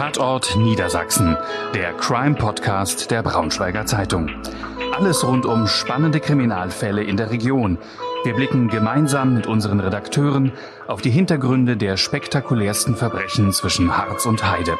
[0.00, 1.36] Tatort Niedersachsen,
[1.74, 4.30] der Crime-Podcast der Braunschweiger Zeitung.
[4.94, 7.76] Alles rund um spannende Kriminalfälle in der Region.
[8.24, 10.52] Wir blicken gemeinsam mit unseren Redakteuren
[10.88, 14.78] auf die Hintergründe der spektakulärsten Verbrechen zwischen Harz und Heide.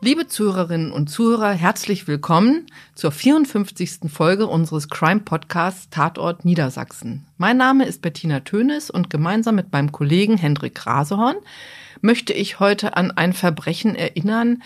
[0.00, 2.64] Liebe Zuhörerinnen und Zuhörer, herzlich willkommen
[2.94, 4.10] zur 54.
[4.10, 7.26] Folge unseres Crime Podcasts Tatort Niedersachsen.
[7.36, 11.36] Mein Name ist Bettina Tönes und gemeinsam mit meinem Kollegen Hendrik Rasehorn
[12.00, 14.62] möchte ich heute an ein Verbrechen erinnern,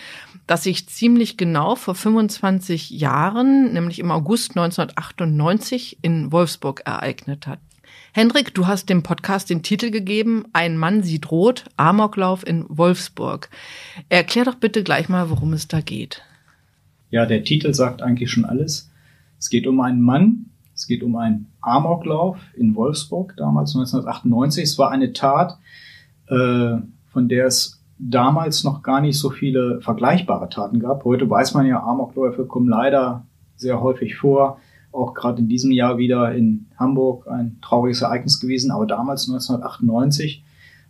[0.47, 7.59] das sich ziemlich genau vor 25 Jahren, nämlich im August 1998 in Wolfsburg ereignet hat.
[8.13, 13.49] Hendrik, du hast dem Podcast den Titel gegeben, Ein Mann sieht rot, Amoklauf in Wolfsburg.
[14.09, 16.21] Erklär doch bitte gleich mal, worum es da geht.
[17.09, 18.89] Ja, der Titel sagt eigentlich schon alles.
[19.37, 24.63] Es geht um einen Mann, es geht um einen Amoklauf in Wolfsburg, damals 1998.
[24.63, 25.57] Es war eine Tat,
[26.27, 26.77] äh,
[27.15, 31.05] von der es damals noch gar nicht so viele vergleichbare Taten gab.
[31.05, 34.59] Heute weiß man ja, Amokläufe kommen leider sehr häufig vor
[34.95, 38.71] auch gerade in diesem Jahr wieder in Hamburg ein trauriges Ereignis gewesen.
[38.71, 40.43] Aber damals 1998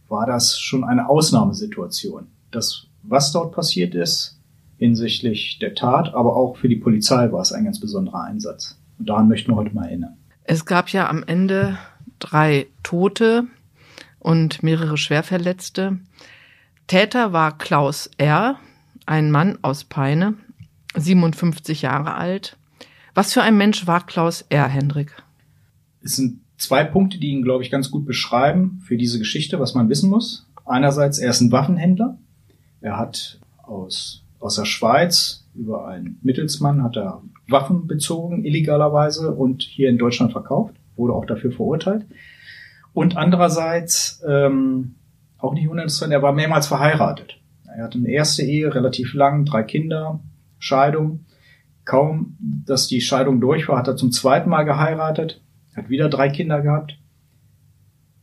[0.08, 2.28] war das schon eine Ausnahmesituation.
[2.52, 4.40] Das, was dort passiert ist,
[4.78, 8.78] hinsichtlich der Tat, aber auch für die Polizei war es ein ganz besonderer Einsatz.
[9.00, 10.18] Und daran möchten wir heute mal erinnern.
[10.44, 11.78] Es gab ja am Ende
[12.20, 13.46] drei Tote
[14.26, 16.00] und mehrere Schwerverletzte.
[16.88, 18.58] Täter war Klaus R.,
[19.06, 20.34] ein Mann aus Peine,
[20.96, 22.58] 57 Jahre alt.
[23.14, 25.12] Was für ein Mensch war Klaus R., Hendrik?
[26.02, 29.76] Es sind zwei Punkte, die ihn, glaube ich, ganz gut beschreiben für diese Geschichte, was
[29.76, 30.48] man wissen muss.
[30.66, 32.18] Einerseits, er ist ein Waffenhändler.
[32.82, 39.62] Er hat aus, aus der Schweiz über einen Mittelsmann hat er Waffen bezogen, illegalerweise, und
[39.62, 42.08] hier in Deutschland verkauft, wurde auch dafür verurteilt.
[42.96, 44.96] Und andererseits, ähm,
[45.38, 47.38] auch nicht uninteressant, er war mehrmals verheiratet.
[47.66, 50.22] Er hatte eine erste Ehe, relativ lang, drei Kinder,
[50.60, 51.26] Scheidung.
[51.84, 55.42] Kaum, dass die Scheidung durch war, hat er zum zweiten Mal geheiratet,
[55.76, 56.98] hat wieder drei Kinder gehabt,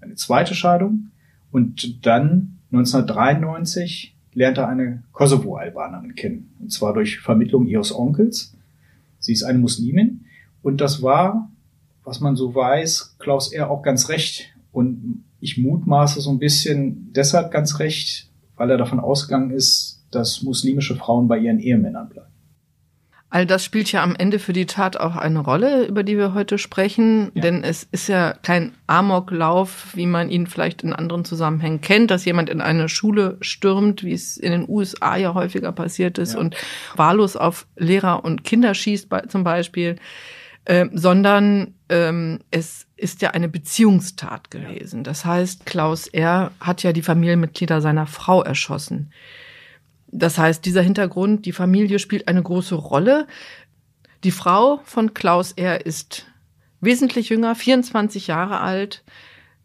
[0.00, 1.10] eine zweite Scheidung
[1.50, 8.56] und dann 1993 lernt er eine Kosovo-Albanerin kennen, und zwar durch Vermittlung ihres Onkels.
[9.18, 10.24] Sie ist eine Muslimin
[10.62, 11.50] und das war,
[12.04, 13.70] was man so weiß, Klaus R.
[13.70, 19.00] auch ganz recht und ich mutmaße so ein bisschen deshalb ganz recht, weil er davon
[19.00, 22.32] ausgegangen ist, dass muslimische Frauen bei ihren Ehemännern bleiben.
[23.34, 26.34] All das spielt ja am Ende für die Tat auch eine Rolle, über die wir
[26.34, 27.40] heute sprechen, ja.
[27.40, 32.26] denn es ist ja kein Amoklauf, wie man ihn vielleicht in anderen Zusammenhängen kennt, dass
[32.26, 36.40] jemand in eine Schule stürmt, wie es in den USA ja häufiger passiert ist ja.
[36.40, 36.56] und
[36.94, 39.96] wahllos auf Lehrer und Kinder schießt zum Beispiel,
[40.66, 45.02] äh, sondern ähm, es ist ja eine Beziehungstat gewesen.
[45.02, 46.52] Das heißt, Klaus R.
[46.60, 49.12] hat ja die Familienmitglieder seiner Frau erschossen.
[50.06, 53.26] Das heißt, dieser Hintergrund, die Familie spielt eine große Rolle.
[54.22, 55.84] Die Frau von Klaus R.
[55.84, 56.26] ist
[56.80, 59.02] wesentlich jünger, 24 Jahre alt.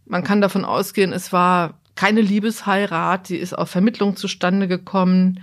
[0.05, 5.41] Man kann davon ausgehen, es war keine Liebesheirat, sie ist auf Vermittlung zustande gekommen.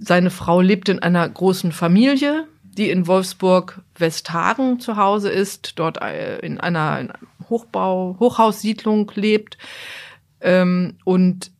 [0.00, 2.48] Seine Frau lebt in einer großen Familie,
[2.78, 7.12] die in Wolfsburg Westhagen zu Hause ist, dort äh, in einer
[7.50, 9.58] Hochbau, Hochhaussiedlung lebt.
[10.40, 11.50] Ähm, und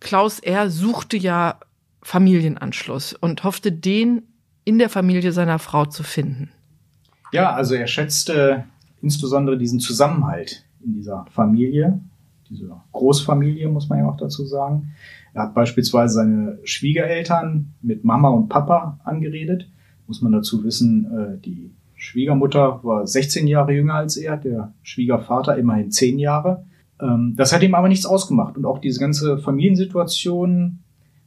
[0.00, 0.70] Klaus R.
[0.70, 1.58] suchte ja
[2.02, 4.22] Familienanschluss und hoffte, den
[4.64, 6.50] in der Familie seiner Frau zu finden.
[7.32, 8.64] Ja, also er schätzte
[9.02, 12.00] insbesondere diesen Zusammenhalt in dieser Familie,
[12.48, 14.94] dieser Großfamilie, muss man ja auch dazu sagen.
[15.34, 19.68] Er hat beispielsweise seine Schwiegereltern mit Mama und Papa angeredet.
[20.08, 25.56] Muss man dazu wissen, äh, die Schwiegermutter war 16 Jahre jünger als er, der Schwiegervater
[25.56, 26.64] immerhin 10 Jahre.
[27.00, 28.56] Ähm, das hat ihm aber nichts ausgemacht.
[28.56, 30.80] Und auch diese ganze Familiensituation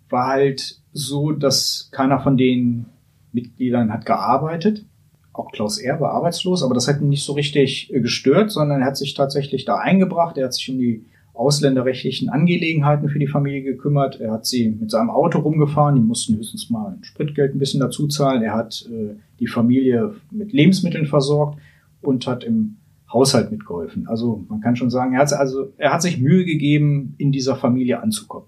[0.10, 2.88] war halt so, dass keiner von den
[3.32, 4.86] Mitgliedern hat gearbeitet.
[5.34, 6.02] Auch Klaus R.
[6.02, 9.14] war arbeitslos, aber das hat ihn nicht so richtig äh, gestört, sondern er hat sich
[9.14, 10.38] tatsächlich da eingebracht.
[10.38, 14.20] Er hat sich um die ausländerrechtlichen Angelegenheiten für die Familie gekümmert.
[14.20, 15.96] Er hat sie mit seinem Auto rumgefahren.
[15.96, 18.44] Die mussten höchstens mal ein Spritgeld ein bisschen dazu zahlen.
[18.44, 21.60] Er hat äh, die Familie mit Lebensmitteln versorgt
[22.02, 22.78] und hat im
[23.12, 24.08] Haushalt mitgeholfen.
[24.08, 27.56] Also man kann schon sagen, er hat, also, er hat sich Mühe gegeben, in dieser
[27.56, 28.48] Familie anzukommen.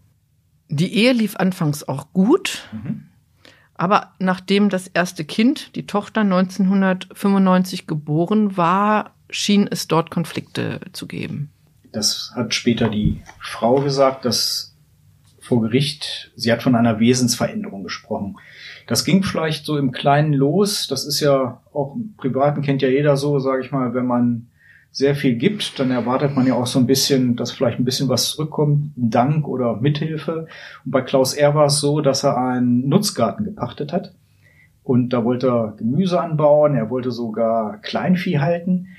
[0.70, 3.04] Die Ehe lief anfangs auch gut, mhm.
[3.76, 11.08] aber nachdem das erste Kind, die Tochter 1995 geboren war, schien es dort Konflikte zu
[11.08, 11.53] geben.
[11.94, 14.76] Das hat später die Frau gesagt, dass
[15.40, 18.38] vor Gericht, sie hat von einer Wesensveränderung gesprochen.
[18.88, 20.88] Das ging vielleicht so im Kleinen los.
[20.88, 24.48] Das ist ja auch im Privaten kennt ja jeder so, sage ich mal, wenn man
[24.92, 28.10] sehr viel gibt, dann erwartet man ja auch so ein bisschen, dass vielleicht ein bisschen
[28.10, 30.48] was zurückkommt, Dank oder Mithilfe.
[30.86, 31.56] Und bei Klaus R.
[31.56, 34.14] war es so, dass er einen Nutzgarten gepachtet hat.
[34.84, 38.90] Und da wollte er Gemüse anbauen, er wollte sogar Kleinvieh halten.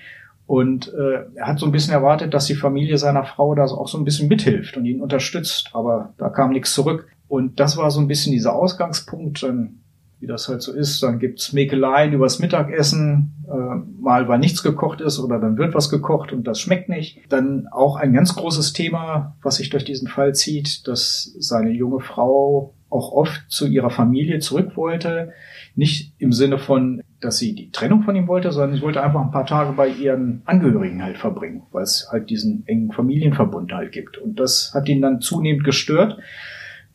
[0.47, 3.89] Und äh, er hat so ein bisschen erwartet, dass die Familie seiner Frau da auch
[3.89, 5.71] so ein bisschen mithilft und ihn unterstützt.
[5.73, 7.09] Aber da kam nichts zurück.
[7.29, 9.43] Und das war so ein bisschen dieser Ausgangspunkt.
[9.43, 9.81] Dann
[10.25, 11.03] wie das halt so ist.
[11.03, 15.91] Dann gibt's Mäkeleien übers Mittagessen, äh, mal weil nichts gekocht ist oder dann wird was
[15.91, 17.21] gekocht und das schmeckt nicht.
[17.29, 22.01] Dann auch ein ganz großes Thema, was sich durch diesen Fall zieht, dass seine junge
[22.01, 25.33] Frau auch oft zu ihrer Familie zurück wollte.
[25.75, 29.23] Nicht im Sinne von, dass sie die Trennung von ihm wollte, sondern sie wollte einfach
[29.23, 33.93] ein paar Tage bei ihren Angehörigen halt verbringen, weil es halt diesen engen Familienverbund halt
[33.93, 34.19] gibt.
[34.19, 36.19] Und das hat ihn dann zunehmend gestört.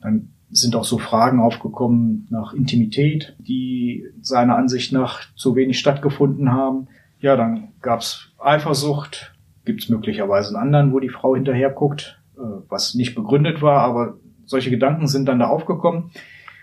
[0.02, 6.52] Dann sind auch so Fragen aufgekommen nach Intimität, die seiner Ansicht nach zu wenig stattgefunden
[6.52, 6.88] haben.
[7.20, 9.34] Ja, dann gab's Eifersucht,
[9.66, 14.18] gibt's möglicherweise einen anderen, wo die Frau hinterher guckt, äh, was nicht begründet war, aber
[14.46, 16.12] solche Gedanken sind dann da aufgekommen.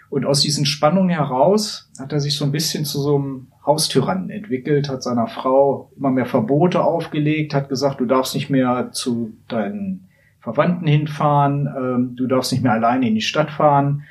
[0.08, 4.30] Und aus diesen Spannungen heraus hat er sich so ein bisschen zu so einem Haustyrannen
[4.30, 9.32] entwickelt, hat seiner Frau immer mehr Verbote aufgelegt, hat gesagt, du darfst nicht mehr zu
[9.48, 10.08] deinen
[10.40, 14.04] Verwandten hinfahren, ähm, du darfst nicht mehr alleine in die Stadt fahren,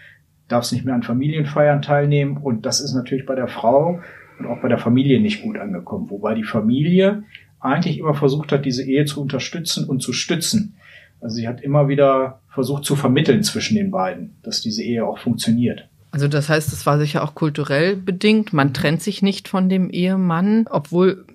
[0.49, 4.01] darfst nicht mehr an Familienfeiern teilnehmen und das ist natürlich bei der Frau
[4.37, 7.23] und auch bei der Familie nicht gut angekommen, wobei die Familie
[7.61, 10.75] eigentlich immer versucht hat, diese Ehe zu unterstützen und zu stützen.
[11.21, 15.19] Also sie hat immer wieder versucht zu vermitteln zwischen den beiden, dass diese Ehe auch
[15.19, 15.87] funktioniert.
[16.09, 18.53] Also das heißt, es war sicher auch kulturell bedingt.
[18.53, 21.25] Man trennt sich nicht von dem Ehemann, obwohl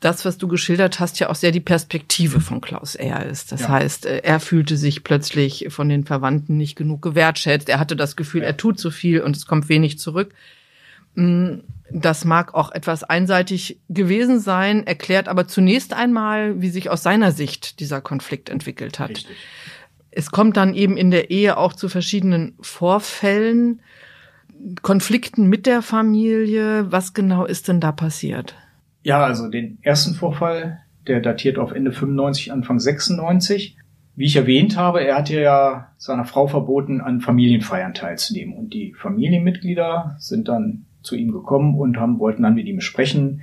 [0.00, 3.24] das, was du geschildert hast, ja auch sehr die Perspektive von Klaus R.
[3.24, 3.52] ist.
[3.52, 3.68] Das ja.
[3.70, 7.68] heißt, äh, er fühlte sich plötzlich von den Verwandten nicht genug gewertschätzt.
[7.68, 8.48] Er hatte das Gefühl, ja.
[8.48, 10.34] er tut zu viel und es kommt wenig zurück.
[11.14, 17.02] Mm, das mag auch etwas einseitig gewesen sein, erklärt aber zunächst einmal, wie sich aus
[17.02, 19.10] seiner Sicht dieser Konflikt entwickelt hat.
[19.10, 19.36] Richtig.
[20.16, 23.82] Es kommt dann eben in der Ehe auch zu verschiedenen Vorfällen,
[24.80, 26.90] Konflikten mit der Familie.
[26.90, 28.54] Was genau ist denn da passiert?
[29.02, 33.76] Ja, also den ersten Vorfall, der datiert auf Ende 95, Anfang 96.
[34.14, 38.54] Wie ich erwähnt habe, er hatte ja seiner Frau verboten, an Familienfeiern teilzunehmen.
[38.56, 43.42] Und die Familienmitglieder sind dann zu ihm gekommen und haben, wollten dann mit ihm sprechen,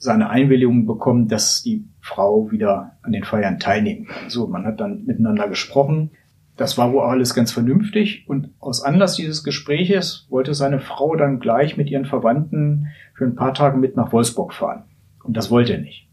[0.00, 4.30] seine Einwilligung bekommen, dass die Frau wieder an den Feiern teilnehmen kann.
[4.30, 6.10] So, man hat dann miteinander gesprochen.
[6.56, 8.24] Das war wohl alles ganz vernünftig.
[8.26, 13.34] Und aus Anlass dieses Gespräches wollte seine Frau dann gleich mit ihren Verwandten für ein
[13.34, 14.84] paar Tage mit nach Wolfsburg fahren.
[15.22, 16.08] Und das wollte er nicht.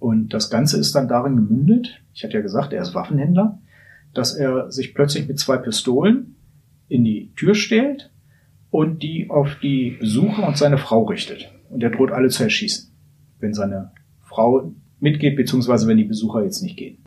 [0.00, 3.60] Und das Ganze ist dann darin gemündet, ich hatte ja gesagt, er ist Waffenhändler,
[4.12, 6.34] dass er sich plötzlich mit zwei Pistolen
[6.88, 8.10] in die Tür stellt
[8.70, 11.52] und die auf die Besucher und seine Frau richtet.
[11.68, 12.89] Und er droht alle zu erschießen,
[13.40, 16.98] wenn seine Frau mitgeht, beziehungsweise wenn die Besucher jetzt nicht gehen.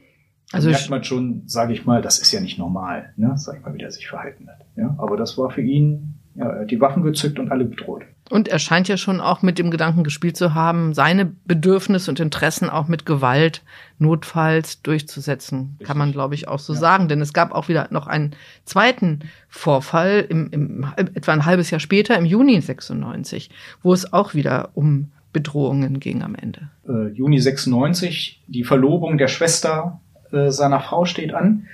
[0.52, 3.34] Also merkt man schon, sage ich mal, das ist ja nicht normal, ne?
[3.38, 4.66] sag ich mal, wie er sich verhalten hat.
[4.76, 4.96] Ja?
[5.00, 8.04] Aber das war für ihn, ja, er hat die Waffen gezückt und alle bedroht.
[8.30, 12.20] Und er scheint ja schon auch mit dem Gedanken gespielt zu haben, seine Bedürfnisse und
[12.20, 13.64] Interessen auch mit Gewalt
[14.00, 15.88] notfalls durchzusetzen, Richtig.
[15.88, 16.80] kann man, glaube ich, auch so ja.
[16.80, 17.08] sagen.
[17.08, 19.20] Denn es gab auch wieder noch einen zweiten
[19.50, 23.50] Vorfall, im, im, etwa ein halbes Jahr später, im Juni 96,
[23.82, 26.70] wo es auch wieder um Bedrohungen ging am Ende.
[26.88, 30.00] Äh, Juni 96, die Verlobung der Schwester
[30.32, 31.66] äh, seiner Frau steht an.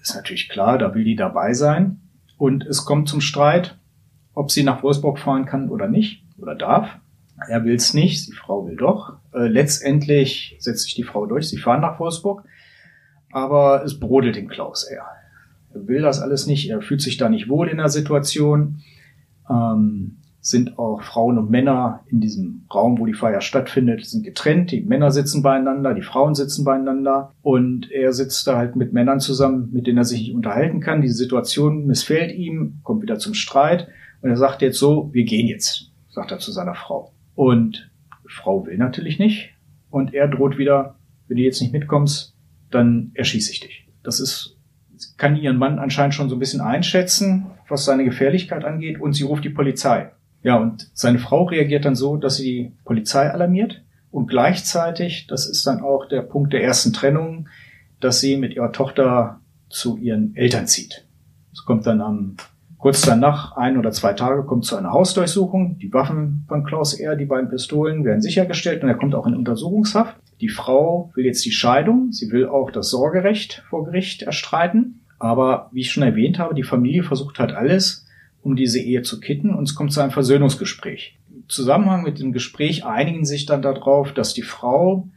[0.00, 2.00] Ist natürlich klar, da will die dabei sein.
[2.38, 3.76] Und es kommt zum Streit
[4.36, 6.90] ob sie nach Wolfsburg fahren kann oder nicht oder darf.
[7.48, 9.16] Er will es nicht, die Frau will doch.
[9.32, 12.44] Äh, letztendlich setzt sich die Frau durch, sie fahren nach Wolfsburg,
[13.32, 15.06] aber es brodelt den Klaus eher.
[15.74, 18.82] Er will das alles nicht, er fühlt sich da nicht wohl in der Situation.
[19.50, 24.70] Ähm, sind auch Frauen und Männer in diesem Raum, wo die Feier stattfindet, sind getrennt.
[24.70, 29.18] Die Männer sitzen beieinander, die Frauen sitzen beieinander und er sitzt da halt mit Männern
[29.18, 31.02] zusammen, mit denen er sich nicht unterhalten kann.
[31.02, 33.88] Die Situation missfällt ihm, kommt wieder zum Streit
[34.22, 37.12] und er sagt jetzt so, wir gehen jetzt, sagt er zu seiner Frau.
[37.34, 37.90] Und
[38.28, 39.50] Frau will natürlich nicht.
[39.90, 40.94] Und er droht wieder,
[41.26, 42.36] wenn du jetzt nicht mitkommst,
[42.70, 43.88] dann erschieße ich dich.
[44.04, 44.56] Das ist,
[45.16, 49.00] kann ihren Mann anscheinend schon so ein bisschen einschätzen, was seine Gefährlichkeit angeht.
[49.00, 50.10] Und sie ruft die Polizei.
[50.46, 53.82] Ja, und seine Frau reagiert dann so, dass sie die Polizei alarmiert.
[54.12, 57.48] Und gleichzeitig, das ist dann auch der Punkt der ersten Trennung,
[57.98, 61.04] dass sie mit ihrer Tochter zu ihren Eltern zieht.
[61.52, 62.36] Es kommt dann am
[62.78, 65.78] Kurz danach, ein oder zwei Tage, kommt zu einer Hausdurchsuchung.
[65.80, 69.34] Die Waffen von Klaus R., die beiden Pistolen, werden sichergestellt und er kommt auch in
[69.34, 70.16] Untersuchungshaft.
[70.40, 72.12] Die Frau will jetzt die Scheidung.
[72.12, 75.00] Sie will auch das Sorgerecht vor Gericht erstreiten.
[75.18, 78.05] Aber wie ich schon erwähnt habe, die Familie versucht halt alles,
[78.46, 81.18] um diese Ehe zu kitten und es kommt zu einem Versöhnungsgespräch.
[81.34, 85.08] Im Zusammenhang mit dem Gespräch einigen sich dann darauf, dass die Frau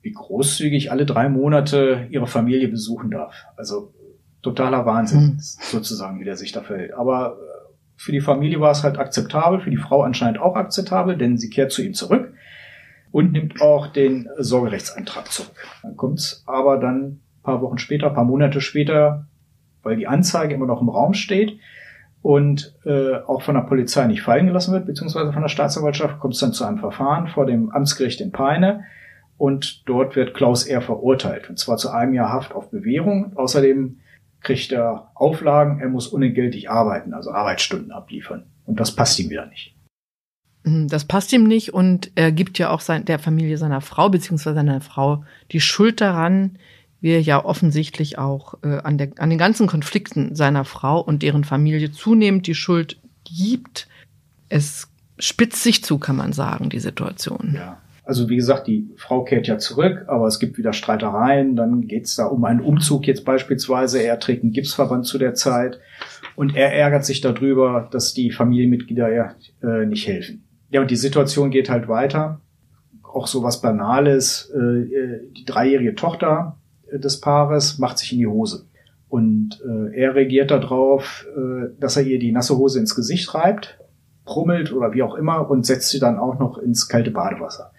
[0.00, 3.44] wie großzügig alle drei Monate ihre Familie besuchen darf.
[3.58, 3.92] Also
[4.40, 5.38] totaler Wahnsinn, mhm.
[5.38, 6.94] sozusagen, wie der sich da verhält.
[6.94, 11.18] Aber äh, für die Familie war es halt akzeptabel, für die Frau anscheinend auch akzeptabel,
[11.18, 12.32] denn sie kehrt zu ihm zurück
[13.10, 15.68] und nimmt auch den Sorgerechtsantrag zurück.
[15.82, 19.26] Dann kommt es aber dann paar Wochen später, paar Monate später,
[19.82, 21.58] weil die Anzeige immer noch im Raum steht
[22.22, 26.34] und äh, auch von der Polizei nicht fallen gelassen wird, beziehungsweise von der Staatsanwaltschaft, kommt
[26.34, 28.84] es dann zu einem Verfahren vor dem Amtsgericht in Peine
[29.36, 30.80] und dort wird Klaus R.
[30.80, 33.32] verurteilt und zwar zu einem Jahr Haft auf Bewährung.
[33.36, 33.98] Außerdem
[34.40, 39.46] kriegt er Auflagen, er muss unentgeltlich arbeiten, also Arbeitsstunden abliefern und das passt ihm wieder
[39.46, 39.74] nicht.
[40.64, 44.08] Hm, das passt ihm nicht und er gibt ja auch sein, der Familie seiner Frau
[44.08, 46.56] beziehungsweise seiner Frau die Schuld daran,
[47.02, 51.22] wie er ja offensichtlich auch äh, an, der, an den ganzen Konflikten seiner Frau und
[51.22, 53.88] deren Familie zunehmend die Schuld gibt.
[54.48, 57.54] Es spitzt sich zu, kann man sagen, die Situation.
[57.54, 57.78] Ja.
[58.04, 61.56] Also wie gesagt, die Frau kehrt ja zurück, aber es gibt wieder Streitereien.
[61.56, 64.00] Dann geht es da um einen Umzug jetzt beispielsweise.
[64.00, 65.80] Er trägt einen Gipsverband zu der Zeit
[66.36, 70.44] und er ärgert sich darüber, dass die Familienmitglieder ja äh, nicht helfen.
[70.70, 72.40] Ja, und die Situation geht halt weiter.
[73.02, 74.52] Auch so was Banales.
[74.54, 76.58] Äh, äh die dreijährige Tochter
[76.98, 78.66] des Paares macht sich in die Hose.
[79.08, 83.78] Und äh, er reagiert darauf, äh, dass er ihr die nasse Hose ins Gesicht reibt,
[84.24, 87.72] brummelt oder wie auch immer und setzt sie dann auch noch ins kalte Badewasser.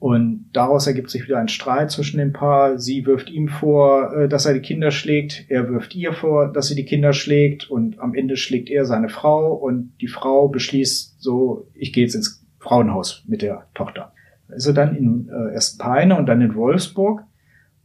[0.00, 2.78] Und daraus ergibt sich wieder ein Streit zwischen dem Paar.
[2.78, 5.44] Sie wirft ihm vor, äh, dass er die Kinder schlägt.
[5.48, 7.70] Er wirft ihr vor, dass sie die Kinder schlägt.
[7.70, 9.52] Und am Ende schlägt er seine Frau.
[9.52, 14.14] Und die Frau beschließt so, ich gehe jetzt ins Frauenhaus mit der Tochter.
[14.48, 17.24] Also dann in äh, erst Peine und dann in Wolfsburg.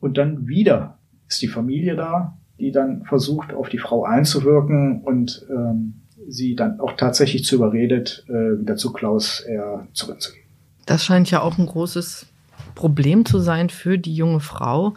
[0.06, 5.48] Und dann wieder ist die Familie da, die dann versucht, auf die Frau einzuwirken und
[5.50, 9.88] ähm, sie dann auch tatsächlich zu überredet, äh, wieder zu Klaus R.
[9.94, 10.46] zurückzugehen.
[10.86, 12.28] Das scheint ja auch ein großes
[12.76, 14.94] Problem zu sein für die junge Frau,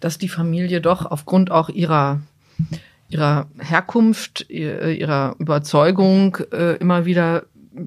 [0.00, 2.20] dass die Familie doch aufgrund auch ihrer
[3.10, 7.44] ihrer Herkunft, ihrer Überzeugung äh, immer wieder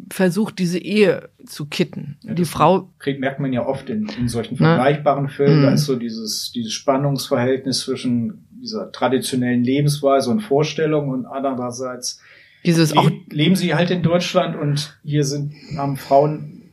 [0.09, 2.17] versucht, diese Ehe zu kitten.
[2.23, 5.61] Ja, die Frau merkt man ja oft in, in solchen vergleichbaren Fällen.
[5.61, 5.75] Da mhm.
[5.75, 12.21] ist so dieses, dieses Spannungsverhältnis zwischen dieser traditionellen Lebensweise und Vorstellung und andererseits
[12.65, 16.71] dieses auch leben sie halt in Deutschland und hier sind, haben Frauen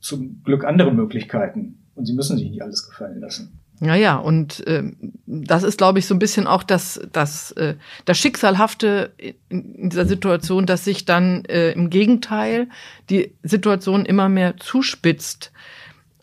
[0.00, 3.60] zum Glück andere Möglichkeiten und sie müssen sich nicht alles gefallen lassen.
[3.84, 4.84] Ja, ja, und äh,
[5.26, 7.74] das ist, glaube ich, so ein bisschen auch das, das, äh,
[8.04, 9.12] das Schicksalhafte
[9.48, 12.68] in dieser Situation, dass sich dann äh, im Gegenteil
[13.10, 15.50] die Situation immer mehr zuspitzt.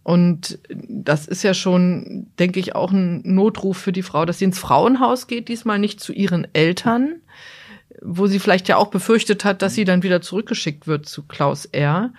[0.03, 4.45] Und das ist ja schon, denke ich, auch ein Notruf für die Frau, dass sie
[4.45, 7.15] ins Frauenhaus geht, diesmal nicht zu ihren Eltern,
[8.01, 11.65] wo sie vielleicht ja auch befürchtet hat, dass sie dann wieder zurückgeschickt wird zu Klaus
[11.65, 12.13] R.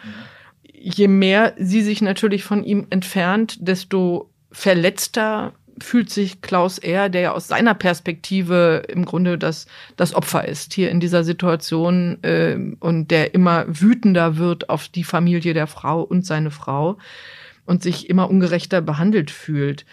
[0.70, 5.52] Je mehr sie sich natürlich von ihm entfernt, desto verletzter
[5.83, 9.66] fühlt sich Klaus R., der ja aus seiner Perspektive im Grunde das,
[9.97, 15.04] das Opfer ist hier in dieser Situation äh, und der immer wütender wird auf die
[15.04, 16.99] Familie der Frau und seine Frau
[17.66, 19.87] und sich immer ungerechter behandelt fühlt.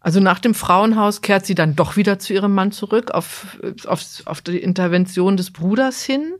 [0.00, 4.04] Also nach dem Frauenhaus kehrt sie dann doch wieder zu ihrem Mann zurück, auf, auf,
[4.24, 6.32] auf die Intervention des Bruders hin.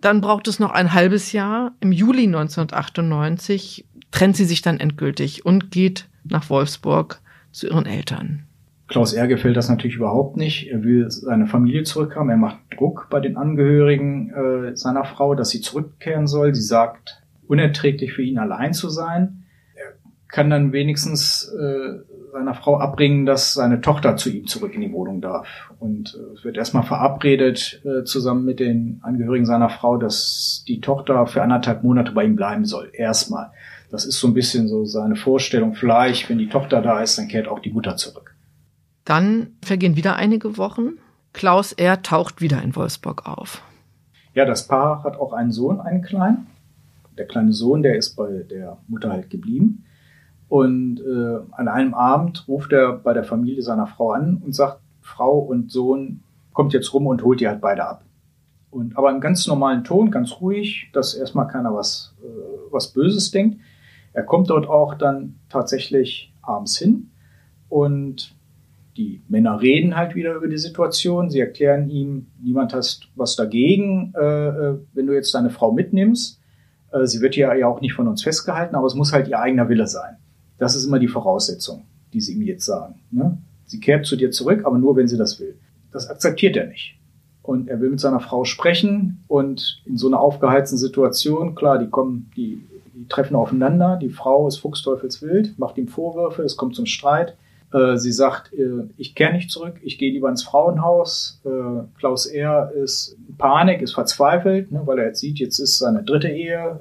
[0.00, 1.72] Dann braucht es noch ein halbes Jahr.
[1.80, 7.20] Im Juli 1998 trennt sie sich dann endgültig und geht nach Wolfsburg
[7.52, 8.44] zu ihren Eltern.
[8.88, 9.28] Klaus R.
[9.28, 10.68] gefällt das natürlich überhaupt nicht.
[10.68, 12.30] Er will seine Familie zurückhaben.
[12.30, 16.54] Er macht Druck bei den Angehörigen äh, seiner Frau, dass sie zurückkehren soll.
[16.54, 19.44] Sie sagt, unerträglich für ihn allein zu sein.
[19.74, 19.92] Er
[20.28, 21.98] kann dann wenigstens äh,
[22.32, 25.70] seiner Frau abbringen, dass seine Tochter zu ihm zurück in die Wohnung darf.
[25.78, 30.80] Und äh, es wird erstmal verabredet, äh, zusammen mit den Angehörigen seiner Frau, dass die
[30.80, 32.90] Tochter für anderthalb Monate bei ihm bleiben soll.
[32.94, 33.50] Erstmal.
[33.90, 35.74] Das ist so ein bisschen so seine Vorstellung.
[35.74, 38.34] Vielleicht, wenn die Tochter da ist, dann kehrt auch die Mutter zurück.
[39.04, 40.98] Dann vergehen wieder einige Wochen.
[41.32, 42.02] Klaus R.
[42.02, 43.62] taucht wieder in Wolfsburg auf.
[44.34, 46.46] Ja, das Paar hat auch einen Sohn, einen kleinen.
[47.16, 49.84] Der kleine Sohn, der ist bei der Mutter halt geblieben.
[50.48, 54.80] Und äh, an einem Abend ruft er bei der Familie seiner Frau an und sagt,
[55.00, 56.20] Frau und Sohn
[56.52, 58.02] kommt jetzt rum und holt die halt beide ab.
[58.70, 62.26] Und aber im ganz normalen Ton, ganz ruhig, dass erstmal keiner was, äh,
[62.70, 63.58] was Böses denkt.
[64.18, 67.10] Er kommt dort auch dann tatsächlich abends hin
[67.68, 68.34] und
[68.96, 71.30] die Männer reden halt wieder über die Situation.
[71.30, 76.40] Sie erklären ihm, niemand hast was dagegen, äh, äh, wenn du jetzt deine Frau mitnimmst.
[76.90, 79.68] Äh, sie wird ja, auch nicht von uns festgehalten, aber es muss halt ihr eigener
[79.68, 80.16] Wille sein.
[80.58, 82.96] Das ist immer die Voraussetzung, die sie ihm jetzt sagen.
[83.12, 83.38] Ne?
[83.66, 85.56] Sie kehrt zu dir zurück, aber nur, wenn sie das will.
[85.92, 86.98] Das akzeptiert er nicht.
[87.42, 91.86] Und er will mit seiner Frau sprechen und in so einer aufgeheizten Situation, klar, die
[91.86, 92.66] kommen, die
[92.98, 93.96] die treffen aufeinander.
[94.00, 97.36] Die Frau ist fuchsteufelswild, macht ihm Vorwürfe, es kommt zum Streit.
[97.72, 101.40] Äh, sie sagt, äh, ich kehre nicht zurück, ich gehe lieber ins Frauenhaus.
[101.44, 105.78] Äh, Klaus Ehr ist in Panik, ist verzweifelt, ne, weil er jetzt sieht, jetzt ist
[105.78, 106.80] seine dritte Ehe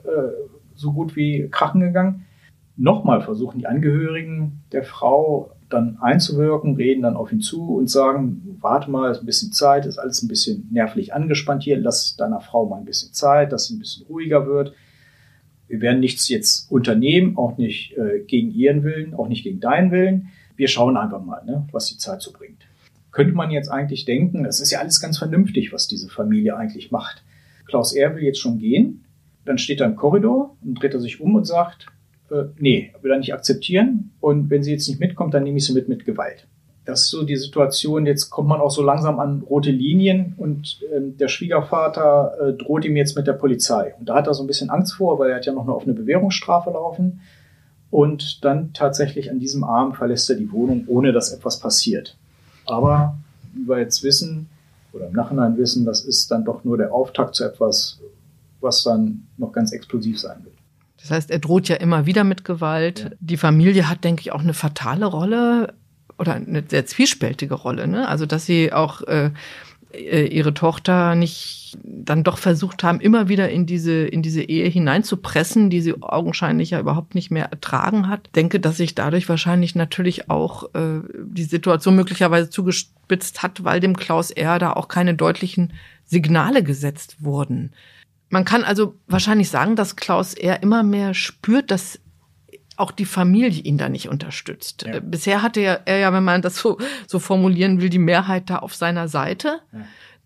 [0.76, 2.26] so gut wie krachen gegangen.
[2.76, 8.58] Nochmal versuchen die Angehörigen der Frau dann einzuwirken, reden dann auf ihn zu und sagen,
[8.62, 12.40] warte mal, ist ein bisschen Zeit, ist alles ein bisschen nervlich angespannt hier, lass deiner
[12.40, 14.74] Frau mal ein bisschen Zeit, dass sie ein bisschen ruhiger wird.
[15.68, 19.92] Wir werden nichts jetzt unternehmen, auch nicht äh, gegen ihren Willen, auch nicht gegen deinen
[19.92, 20.30] Willen.
[20.56, 22.66] Wir schauen einfach mal, ne, was die Zeit so bringt.
[23.12, 26.92] Könnte man jetzt eigentlich denken, das ist ja alles ganz vernünftig, was diese Familie eigentlich
[26.92, 27.24] macht.
[27.66, 28.16] Klaus R.
[28.16, 29.04] will jetzt schon gehen,
[29.46, 31.88] dann steht er im Korridor und dreht er sich um und sagt,
[32.32, 34.12] äh, nee, will er nicht akzeptieren.
[34.20, 36.48] Und wenn sie jetzt nicht mitkommt, dann nehme ich sie mit mit Gewalt.
[36.88, 40.80] Das ist so die Situation, jetzt kommt man auch so langsam an rote Linien und
[40.84, 43.94] äh, der Schwiegervater äh, droht ihm jetzt mit der Polizei.
[44.00, 45.76] Und da hat er so ein bisschen Angst vor, weil er hat ja noch eine
[45.76, 47.20] offene Bewährungsstrafe laufen.
[47.92, 52.16] Und dann tatsächlich an diesem Abend verlässt er die Wohnung, ohne dass etwas passiert.
[52.66, 53.18] Aber
[53.54, 54.48] wie wir jetzt wissen,
[54.94, 58.00] oder im Nachhinein wissen, das ist dann doch nur der Auftakt zu etwas,
[58.62, 60.56] was dann noch ganz explosiv sein wird.
[61.02, 63.00] Das heißt, er droht ja immer wieder mit Gewalt.
[63.00, 63.10] Ja.
[63.20, 65.74] Die Familie hat, denke ich, auch eine fatale Rolle
[66.18, 67.88] oder eine sehr zwiespältige Rolle.
[67.88, 68.08] Ne?
[68.08, 69.32] Also, dass sie auch äh,
[69.94, 74.68] äh, ihre Tochter nicht dann doch versucht haben, immer wieder in diese, in diese Ehe
[74.70, 78.30] hineinzupressen, die sie augenscheinlich ja überhaupt nicht mehr ertragen hat.
[78.36, 83.96] Denke, dass sich dadurch wahrscheinlich natürlich auch äh, die Situation möglicherweise zugespitzt hat, weil dem
[83.96, 84.60] Klaus R.
[84.60, 85.74] da auch keine deutlichen
[86.06, 87.72] Signale gesetzt wurden.
[88.30, 92.00] Man kann also wahrscheinlich sagen, dass Klaus eher immer mehr spürt, dass
[92.78, 94.86] auch die Familie ihn da nicht unterstützt.
[94.88, 95.00] Ja.
[95.00, 98.76] Bisher hatte er ja, wenn man das so, so formulieren will, die Mehrheit da auf
[98.76, 99.80] seiner Seite, ja.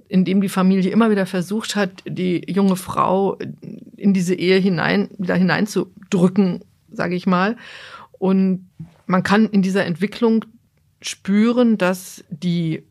[0.10, 3.40] indem die Familie immer wieder versucht hat, die junge Frau
[3.96, 6.60] in diese Ehe hinein, wieder hineinzudrücken,
[6.92, 7.56] sage ich mal.
[8.12, 8.70] Und
[9.08, 10.46] man kann in dieser Entwicklung
[11.02, 12.84] spüren, dass die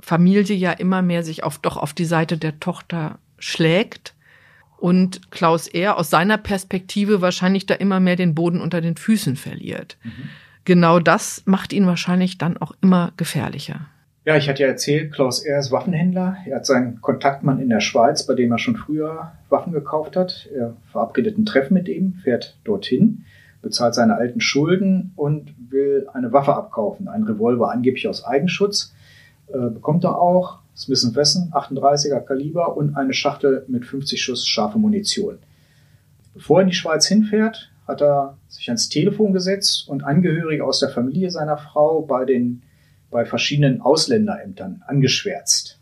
[0.00, 4.14] Familie ja immer mehr sich auf, doch auf die Seite der Tochter schlägt
[4.82, 5.96] und Klaus R.
[5.96, 9.96] aus seiner Perspektive wahrscheinlich da immer mehr den Boden unter den Füßen verliert.
[10.02, 10.28] Mhm.
[10.64, 13.82] Genau das macht ihn wahrscheinlich dann auch immer gefährlicher.
[14.24, 15.60] Ja, ich hatte ja erzählt, Klaus R.
[15.60, 16.36] ist Waffenhändler.
[16.46, 20.48] Er hat seinen Kontaktmann in der Schweiz, bei dem er schon früher Waffen gekauft hat.
[20.52, 23.24] Er verabredet ein Treffen mit ihm, fährt dorthin,
[23.62, 28.94] bezahlt seine alten Schulden und will eine Waffe abkaufen, einen Revolver angeblich aus Eigenschutz.
[29.48, 34.78] Äh, bekommt er auch, Smith Wesson 38er Kaliber und eine Schachtel mit 50 Schuss scharfe
[34.78, 35.38] Munition.
[36.34, 40.80] Bevor er in die Schweiz hinfährt, hat er sich ans Telefon gesetzt und Angehörige aus
[40.80, 42.62] der Familie seiner Frau bei den
[43.10, 45.78] bei verschiedenen Ausländerämtern angeschwärzt,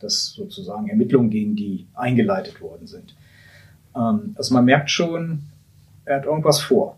[0.00, 3.14] dass sozusagen Ermittlungen gegen die eingeleitet worden sind.
[3.94, 5.44] Ähm, also man merkt schon,
[6.04, 6.97] er hat irgendwas vor.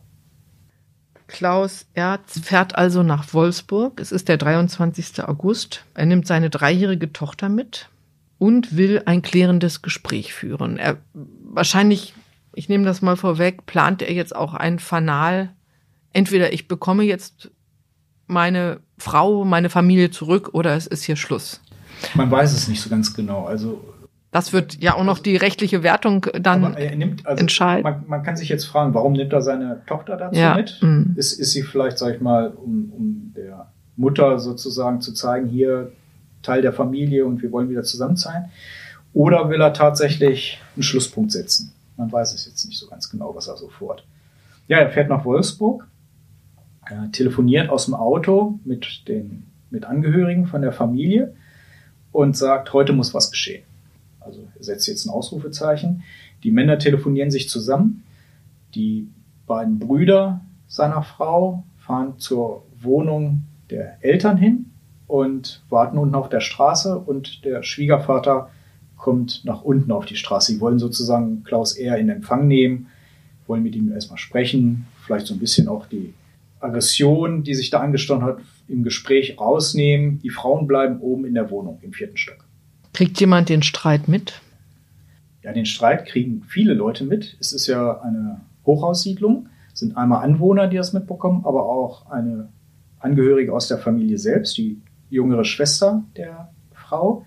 [1.30, 4.00] Klaus Erz fährt also nach Wolfsburg.
[4.00, 5.22] Es ist der 23.
[5.24, 5.84] August.
[5.94, 7.88] Er nimmt seine dreijährige Tochter mit
[8.38, 10.76] und will ein klärendes Gespräch führen.
[10.76, 12.14] Er wahrscheinlich,
[12.54, 15.50] ich nehme das mal vorweg, plant er jetzt auch ein Fanal.
[16.12, 17.50] Entweder ich bekomme jetzt
[18.26, 21.60] meine Frau, meine Familie zurück oder es ist hier Schluss.
[22.14, 23.44] Man weiß es nicht so ganz genau.
[23.44, 23.84] Also
[24.30, 27.82] das wird ja auch noch die rechtliche Wertung dann nimmt, also entscheiden.
[27.82, 30.54] Man, man, kann sich jetzt fragen, warum nimmt er seine Tochter dazu ja.
[30.54, 30.78] mit?
[30.82, 31.14] Mhm.
[31.16, 35.92] Ist, ist sie vielleicht, sag ich mal, um, um der Mutter sozusagen zu zeigen, hier
[36.42, 38.50] Teil der Familie und wir wollen wieder zusammen sein?
[39.12, 41.72] Oder will er tatsächlich einen Schlusspunkt setzen?
[41.96, 44.06] Man weiß es jetzt nicht so ganz genau, was er so fort.
[44.68, 45.88] Ja, er fährt nach Wolfsburg,
[46.88, 51.34] er telefoniert aus dem Auto mit den mit Angehörigen von der Familie
[52.10, 53.62] und sagt, heute muss was geschehen
[54.30, 56.02] also setzt jetzt ein Ausrufezeichen.
[56.42, 58.04] Die Männer telefonieren sich zusammen.
[58.74, 59.08] Die
[59.46, 64.66] beiden Brüder seiner Frau fahren zur Wohnung der Eltern hin
[65.06, 68.50] und warten unten auf der Straße und der Schwiegervater
[68.96, 70.52] kommt nach unten auf die Straße.
[70.52, 72.88] Sie wollen sozusagen Klaus eher in Empfang nehmen,
[73.46, 76.14] wollen mit ihm erstmal sprechen, vielleicht so ein bisschen auch die
[76.60, 78.38] Aggression, die sich da angestaut hat,
[78.68, 80.20] im Gespräch rausnehmen.
[80.20, 82.44] Die Frauen bleiben oben in der Wohnung im vierten Stock.
[82.92, 84.40] Kriegt jemand den Streit mit?
[85.42, 87.36] Ja, den Streit kriegen viele Leute mit.
[87.40, 89.48] Es ist ja eine Hochhaussiedlung.
[89.72, 92.48] Es sind einmal Anwohner, die das mitbekommen, aber auch eine
[92.98, 97.24] Angehörige aus der Familie selbst, die jüngere Schwester der Frau,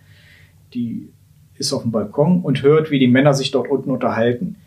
[0.73, 1.09] die
[1.55, 4.57] ist auf dem Balkon und hört, wie die Männer sich dort unten unterhalten.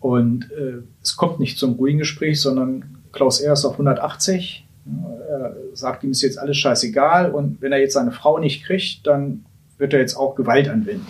[0.00, 3.52] Und äh, es kommt nicht zum ruhigen Gespräch, sondern Klaus R.
[3.52, 4.66] ist auf 180.
[5.28, 9.06] Er sagt, ihm ist jetzt alles scheißegal und wenn er jetzt seine Frau nicht kriegt,
[9.06, 9.44] dann
[9.78, 11.06] wird er jetzt auch Gewalt anwenden.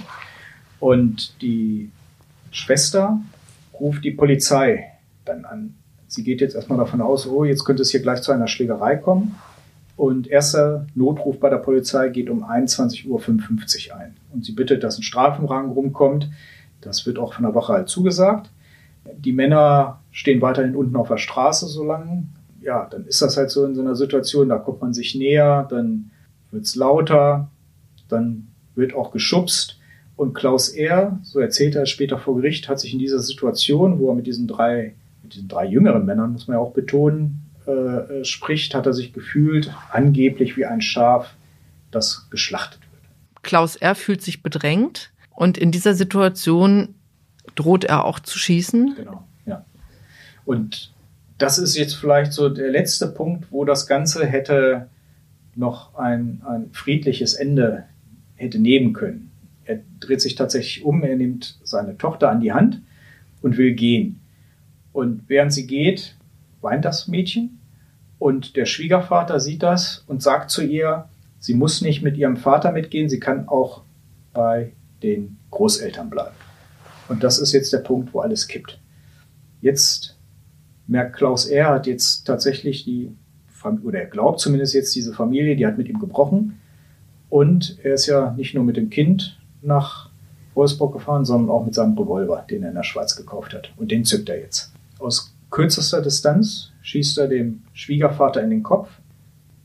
[0.81, 1.91] Und die
[2.51, 3.21] Schwester
[3.79, 4.93] ruft die Polizei
[5.25, 5.75] dann an.
[6.09, 8.97] Sie geht jetzt erstmal davon aus, oh, jetzt könnte es hier gleich zu einer Schlägerei
[8.97, 9.37] kommen.
[9.97, 13.07] Und erster Notruf bei der Polizei geht um 21.55
[13.91, 14.17] Uhr ein.
[14.33, 16.31] Und sie bittet, dass ein Strafenrang rumkommt.
[16.81, 18.51] Das wird auch von der Wache halt zugesagt.
[19.17, 22.25] Die Männer stehen weiterhin unten auf der Straße so lange.
[22.61, 25.67] Ja, dann ist das halt so in so einer Situation, da kommt man sich näher,
[25.69, 26.11] dann
[26.51, 27.49] wird es lauter,
[28.09, 29.79] dann wird auch geschubst.
[30.17, 34.11] Und Klaus R., so erzählt er später vor Gericht, hat sich in dieser Situation, wo
[34.11, 37.71] er mit diesen drei, mit diesen drei jüngeren Männern, muss man ja auch betonen, äh,
[37.71, 41.35] äh spricht, hat er sich gefühlt, angeblich wie ein Schaf,
[41.91, 43.43] das geschlachtet wird.
[43.43, 43.95] Klaus R.
[43.95, 46.95] fühlt sich bedrängt und in dieser Situation
[47.55, 48.95] droht er auch zu schießen.
[48.97, 49.65] Genau, ja.
[50.45, 50.93] Und
[51.39, 54.89] das ist jetzt vielleicht so der letzte Punkt, wo das Ganze hätte
[55.55, 57.85] noch ein, ein friedliches Ende
[58.43, 59.31] hätte nehmen können.
[59.65, 62.83] Er dreht sich tatsächlich um, er nimmt seine Tochter an die Hand
[63.41, 64.21] und will gehen.
[64.93, 66.17] Und während sie geht,
[66.61, 67.59] weint das Mädchen
[68.19, 72.71] und der Schwiegervater sieht das und sagt zu ihr, sie muss nicht mit ihrem Vater
[72.71, 73.83] mitgehen, sie kann auch
[74.33, 76.37] bei den Großeltern bleiben.
[77.09, 78.79] Und das ist jetzt der Punkt, wo alles kippt.
[79.61, 80.17] Jetzt
[80.87, 81.71] merkt Klaus R.
[81.71, 83.11] hat jetzt tatsächlich die,
[83.83, 86.61] oder er glaubt zumindest jetzt diese Familie, die hat mit ihm gebrochen.
[87.33, 90.11] Und er ist ja nicht nur mit dem Kind nach
[90.53, 93.73] Wolfsburg gefahren, sondern auch mit seinem Revolver, den er in der Schweiz gekauft hat.
[93.79, 94.71] Und den zückt er jetzt.
[94.99, 98.91] Aus kürzester Distanz schießt er dem Schwiegervater in den Kopf.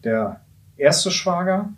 [0.06, 0.40] Der
[0.78, 1.74] erste Schwager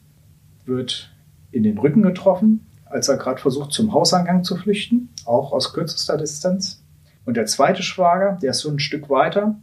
[0.63, 1.11] wird
[1.51, 6.17] in den Rücken getroffen, als er gerade versucht, zum Hauseingang zu flüchten, auch aus kürzester
[6.17, 6.83] Distanz.
[7.25, 9.55] Und der zweite Schwager, der ist so ein Stück weiter,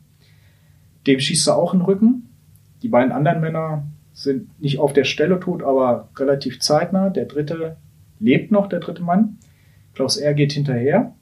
[1.07, 2.35] dem schießt er auch in den Rücken.
[2.83, 3.85] Die beiden anderen Männer
[4.17, 7.11] sind nicht auf der Stelle tot, aber relativ zeitnah.
[7.11, 7.77] Der dritte
[8.19, 9.37] lebt noch, der dritte Mann.
[9.95, 10.33] Klaus R.
[10.33, 11.15] geht hinterher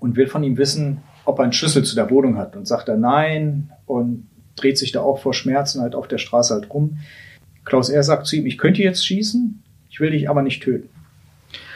[0.00, 2.56] und will von ihm wissen, ob er einen Schlüssel zu der Wohnung hat.
[2.56, 6.54] Und sagt er nein und dreht sich da auch vor Schmerzen halt auf der Straße
[6.54, 6.98] halt rum.
[7.66, 8.02] Klaus R.
[8.02, 10.88] sagt zu ihm, ich könnte jetzt schießen, ich will dich aber nicht töten.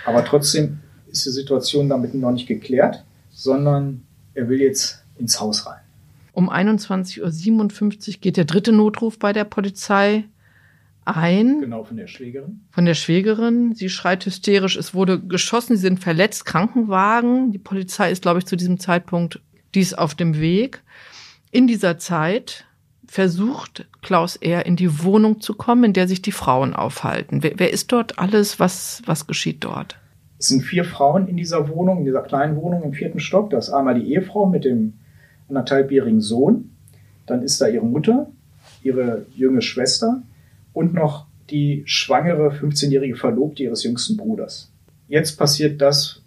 [0.06, 5.66] Aber trotzdem ist die Situation damit noch nicht geklärt, sondern er will jetzt ins Haus
[5.66, 5.82] rein.
[6.32, 10.24] Um 21.57 Uhr geht der dritte Notruf bei der Polizei
[11.04, 11.60] ein.
[11.60, 12.60] Genau, von der Schwägerin.
[12.70, 13.74] Von der Schwägerin.
[13.74, 17.52] Sie schreit hysterisch, es wurde geschossen, sie sind verletzt, Krankenwagen.
[17.52, 19.40] Die Polizei ist, glaube ich, zu diesem Zeitpunkt
[19.74, 20.82] dies auf dem Weg.
[21.50, 22.66] In dieser Zeit
[23.06, 24.64] versucht Klaus R.
[24.64, 27.42] in die Wohnung zu kommen, in der sich die Frauen aufhalten.
[27.42, 28.58] Wer, wer ist dort alles?
[28.58, 29.98] Was, was geschieht dort?
[30.38, 33.50] Es sind vier Frauen in dieser Wohnung, in dieser kleinen Wohnung im vierten Stock.
[33.50, 34.94] Da ist einmal die Ehefrau mit dem
[35.56, 36.70] anderthalbjährigen Sohn.
[37.26, 38.28] Dann ist da ihre Mutter,
[38.82, 40.22] ihre junge Schwester
[40.72, 44.70] und noch die schwangere 15-jährige Verlobte ihres jüngsten Bruders.
[45.08, 46.22] Jetzt passiert das,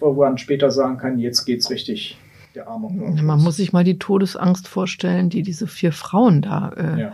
[0.00, 2.18] wo man später sagen kann, jetzt geht's richtig
[2.54, 2.92] der Armut.
[3.22, 7.12] Man muss sich mal die Todesangst vorstellen, die diese vier Frauen da, äh, ja.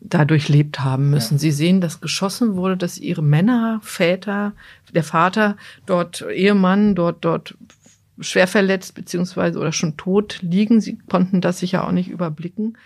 [0.00, 1.34] da durchlebt haben müssen.
[1.34, 1.38] Ja.
[1.38, 4.52] Sie sehen, dass geschossen wurde, dass ihre Männer, Väter,
[4.92, 7.56] der Vater, dort Ehemann, dort, dort
[8.20, 10.80] schwer verletzt beziehungsweise oder schon tot liegen.
[10.80, 12.78] Sie konnten das sicher auch nicht überblicken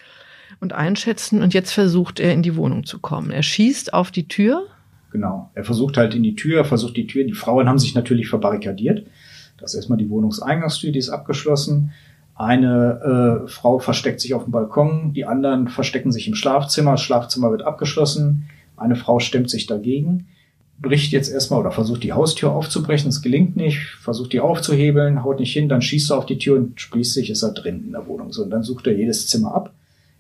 [0.61, 1.43] und einschätzen.
[1.43, 3.31] Und jetzt versucht er in die Wohnung zu kommen.
[3.31, 4.67] Er schießt auf die Tür.
[5.13, 5.51] Genau.
[5.55, 7.25] Er versucht halt in die Tür, er versucht die Tür.
[7.25, 9.07] Die Frauen haben sich natürlich verbarrikadiert.
[9.59, 11.93] Das ist erstmal die Wohnungseingangstür, die ist abgeschlossen.
[12.35, 16.93] Eine äh, Frau versteckt sich auf dem Balkon, die anderen verstecken sich im Schlafzimmer.
[16.93, 18.49] Das Schlafzimmer wird abgeschlossen.
[18.77, 20.29] Eine Frau stemmt sich dagegen
[20.81, 25.41] bricht jetzt erstmal oder versucht die Haustür aufzubrechen, es gelingt nicht, versucht die aufzuhebeln, haut
[25.41, 28.07] nicht hin, dann schießt er auf die Tür und schließlich ist er drin in der
[28.07, 28.33] Wohnung.
[28.33, 29.75] So, und dann sucht er jedes Zimmer ab,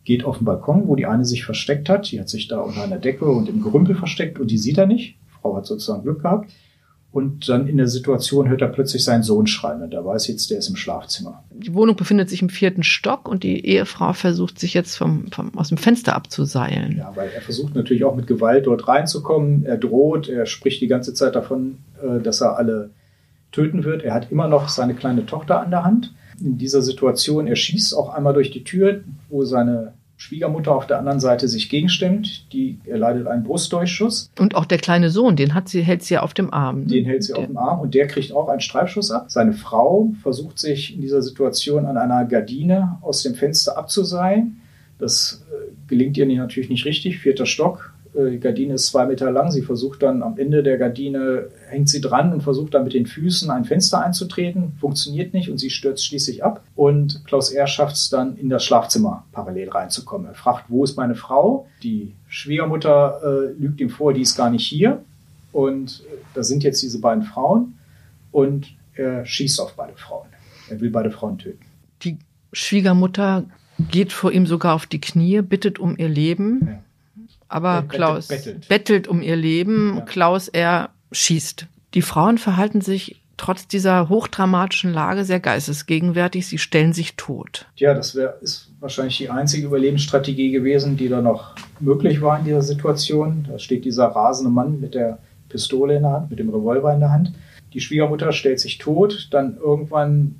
[0.04, 2.82] geht auf den Balkon, wo die eine sich versteckt hat, die hat sich da unter
[2.82, 5.16] einer Decke und im Gerümpel versteckt und die sieht er nicht.
[5.40, 6.50] Frau hat sozusagen Glück gehabt.
[7.12, 10.48] Und dann in der Situation hört er plötzlich seinen Sohn schreien und er weiß jetzt,
[10.50, 11.42] der ist im Schlafzimmer.
[11.50, 15.56] Die Wohnung befindet sich im vierten Stock und die Ehefrau versucht sich jetzt vom, vom,
[15.58, 16.98] aus dem Fenster abzuseilen.
[16.98, 19.64] Ja, weil er versucht natürlich auch mit Gewalt dort reinzukommen.
[19.64, 22.90] Er droht, er spricht die ganze Zeit davon, äh, dass er alle
[23.50, 24.04] töten wird.
[24.04, 26.14] Er hat immer noch seine kleine Tochter an der Hand.
[26.40, 30.98] In dieser Situation, er schießt auch einmal durch die Tür, wo seine Schwiegermutter auf der
[30.98, 32.52] anderen Seite sich gegenstimmt.
[32.52, 34.30] Die erleidet einen Brustdurchschuss.
[34.38, 36.80] Und auch der kleine Sohn, den hat sie, hält sie ja auf dem Arm.
[36.80, 36.86] Ne?
[36.88, 37.40] Den hält sie der.
[37.40, 39.30] auf dem Arm und der kriegt auch einen Streifschuss ab.
[39.30, 44.60] Seine Frau versucht sich in dieser Situation an einer Gardine aus dem Fenster abzuseilen.
[44.98, 47.18] Das äh, gelingt ihr natürlich nicht richtig.
[47.18, 47.94] Vierter Stock.
[48.14, 49.50] Äh, die Gardine ist zwei Meter lang.
[49.50, 53.06] Sie versucht dann am Ende der Gardine, hängt sie dran und versucht dann mit den
[53.06, 54.72] Füßen ein Fenster einzutreten.
[54.80, 56.62] Funktioniert nicht und sie stürzt schließlich ab.
[56.74, 57.66] Und Klaus R.
[57.66, 60.26] schafft es dann, in das Schlafzimmer parallel reinzukommen.
[60.26, 61.66] Er fragt, wo ist meine Frau?
[61.82, 65.02] Die Schwiegermutter äh, lügt ihm vor, die ist gar nicht hier.
[65.52, 67.74] Und äh, da sind jetzt diese beiden Frauen.
[68.32, 70.28] Und er schießt auf beide Frauen.
[70.68, 71.64] Er will beide Frauen töten.
[72.02, 72.18] Die
[72.52, 73.44] Schwiegermutter
[73.90, 76.60] geht vor ihm sogar auf die Knie, bittet um ihr Leben.
[76.66, 76.82] Ja.
[77.50, 78.68] Aber äh, Klaus bettelt.
[78.68, 79.08] bettelt.
[79.08, 79.96] um ihr Leben.
[79.96, 80.00] Ja.
[80.02, 81.66] Klaus, er schießt.
[81.94, 86.46] Die Frauen verhalten sich trotz dieser hochdramatischen Lage sehr geistesgegenwärtig.
[86.46, 87.66] Sie stellen sich tot.
[87.76, 92.44] Ja, das wär, ist wahrscheinlich die einzige Überlebensstrategie gewesen, die da noch möglich war in
[92.44, 93.46] dieser Situation.
[93.50, 97.00] Da steht dieser rasende Mann mit der Pistole in der Hand, mit dem Revolver in
[97.00, 97.32] der Hand.
[97.72, 99.28] Die Schwiegermutter stellt sich tot.
[99.30, 100.36] Dann irgendwann,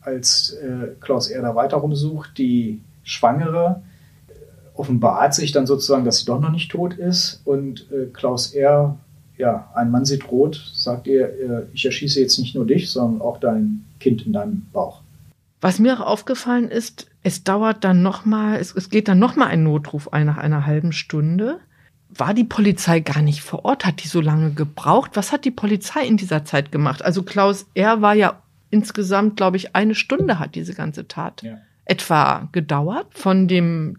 [0.00, 3.82] als äh, Klaus Erder weiter rumsucht, die Schwangere
[4.80, 7.42] offenbart sich dann sozusagen, dass sie doch noch nicht tot ist.
[7.44, 8.96] Und äh, Klaus R.,
[9.36, 13.22] ja, ein Mann sieht rot, sagt ihr, äh, ich erschieße jetzt nicht nur dich, sondern
[13.22, 15.00] auch dein Kind in deinem Bauch.
[15.60, 19.62] Was mir auch aufgefallen ist, es dauert dann nochmal, es, es geht dann nochmal ein
[19.62, 21.58] Notruf ein nach einer halben Stunde.
[22.08, 23.84] War die Polizei gar nicht vor Ort?
[23.84, 25.12] Hat die so lange gebraucht?
[25.14, 27.02] Was hat die Polizei in dieser Zeit gemacht?
[27.04, 28.02] Also Klaus R.
[28.02, 31.58] war ja insgesamt, glaube ich, eine Stunde hat diese ganze Tat ja.
[31.84, 33.06] etwa gedauert.
[33.10, 33.98] Von dem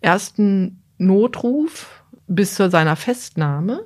[0.00, 3.84] ersten Notruf bis zu seiner Festnahme.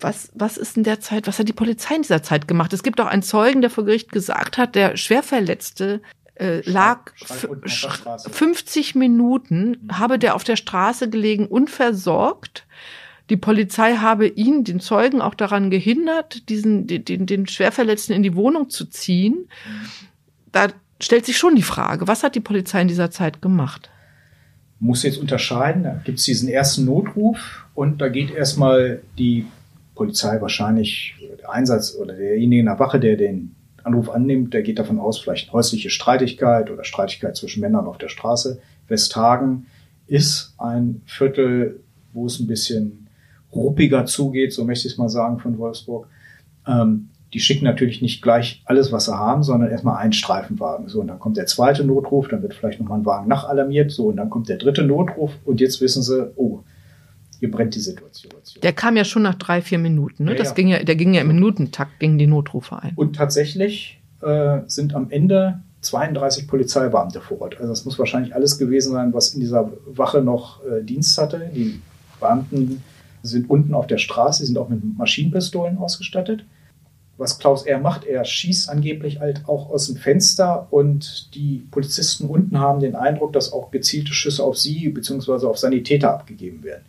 [0.00, 2.72] Was, was ist in der Zeit, was hat die Polizei in dieser Zeit gemacht?
[2.72, 6.00] Es gibt auch einen Zeugen, der vor Gericht gesagt hat, der Schwerverletzte
[6.36, 9.98] äh, lag 50 Minuten, mhm.
[9.98, 12.64] habe der auf der Straße gelegen, unversorgt.
[13.28, 18.36] Die Polizei habe ihn, den Zeugen, auch daran gehindert, diesen, den, den Schwerverletzten in die
[18.36, 19.48] Wohnung zu ziehen.
[20.52, 20.68] Da
[21.00, 23.90] stellt sich schon die Frage, was hat die Polizei in dieser Zeit gemacht?
[24.80, 29.46] Muss jetzt unterscheiden, da gibt es diesen ersten Notruf und da geht erstmal die
[29.94, 34.78] Polizei wahrscheinlich, der Einsatz oder derjenige in der Wache, der den Anruf annimmt, der geht
[34.78, 38.60] davon aus, vielleicht häusliche Streitigkeit oder Streitigkeit zwischen Männern auf der Straße.
[38.86, 39.66] Westhagen
[40.06, 41.80] ist ein Viertel,
[42.12, 43.08] wo es ein bisschen
[43.52, 46.08] ruppiger zugeht, so möchte ich es mal sagen von Wolfsburg.
[46.66, 50.88] Ähm, die schicken natürlich nicht gleich alles, was sie haben, sondern erstmal einen Streifenwagen.
[50.88, 54.06] So, und dann kommt der zweite Notruf, dann wird vielleicht nochmal ein Wagen nachalarmiert, so,
[54.06, 56.60] und dann kommt der dritte Notruf und jetzt wissen sie, oh,
[57.38, 58.32] hier brennt die Situation.
[58.62, 60.32] Der kam ja schon nach drei, vier Minuten, ne?
[60.32, 60.54] Ja, das ja.
[60.54, 62.92] ging ja, der ging ja im Minutentakt, gingen die Notrufe ein.
[62.96, 67.56] Und tatsächlich äh, sind am Ende 32 Polizeibeamte vor Ort.
[67.58, 71.50] Also das muss wahrscheinlich alles gewesen sein, was in dieser Wache noch äh, Dienst hatte.
[71.54, 71.80] Die
[72.18, 72.82] Beamten
[73.22, 76.44] sind unten auf der Straße, sind auch mit Maschinenpistolen ausgestattet.
[77.18, 77.80] Was Klaus R.
[77.80, 82.94] macht, er schießt angeblich halt auch aus dem Fenster und die Polizisten unten haben den
[82.94, 85.46] Eindruck, dass auch gezielte Schüsse auf sie bzw.
[85.46, 86.84] auf Sanitäter abgegeben werden.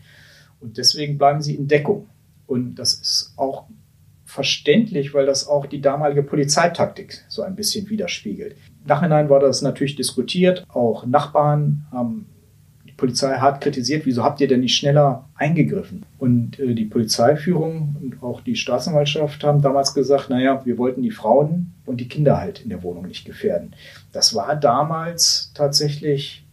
[0.62, 2.08] Und deswegen bleiben sie in Deckung.
[2.46, 3.66] Und das ist auch
[4.26, 8.56] verständlich, weil das auch die damalige Polizeitaktik so ein bisschen widerspiegelt.
[8.86, 10.64] Nachhinein war das natürlich diskutiert.
[10.70, 12.28] Auch Nachbarn haben
[13.00, 14.06] Polizei hart kritisiert.
[14.06, 16.06] Wieso habt ihr denn nicht schneller eingegriffen?
[16.18, 21.12] Und äh, die Polizeiführung und auch die Staatsanwaltschaft haben damals gesagt, naja, wir wollten die
[21.12, 23.74] Frauen und die Kinder halt in der Wohnung nicht gefährden.
[24.12, 26.46] Das war damals tatsächlich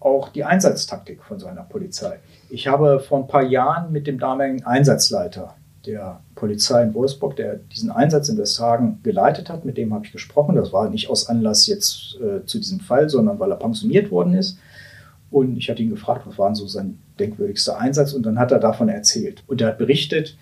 [0.00, 2.20] auch die Einsatztaktik von so einer Polizei.
[2.48, 7.56] Ich habe vor ein paar Jahren mit dem damaligen Einsatzleiter der Polizei in Wolfsburg, der
[7.56, 10.54] diesen Einsatz in Westhagen geleitet hat, mit dem habe ich gesprochen.
[10.54, 14.34] Das war nicht aus Anlass jetzt äh, zu diesem Fall, sondern weil er pensioniert worden
[14.34, 14.58] ist.
[15.30, 18.12] Und ich hatte ihn gefragt, was war so sein denkwürdigster Einsatz?
[18.12, 19.42] Und dann hat er davon erzählt.
[19.46, 20.36] Und er hat berichtet,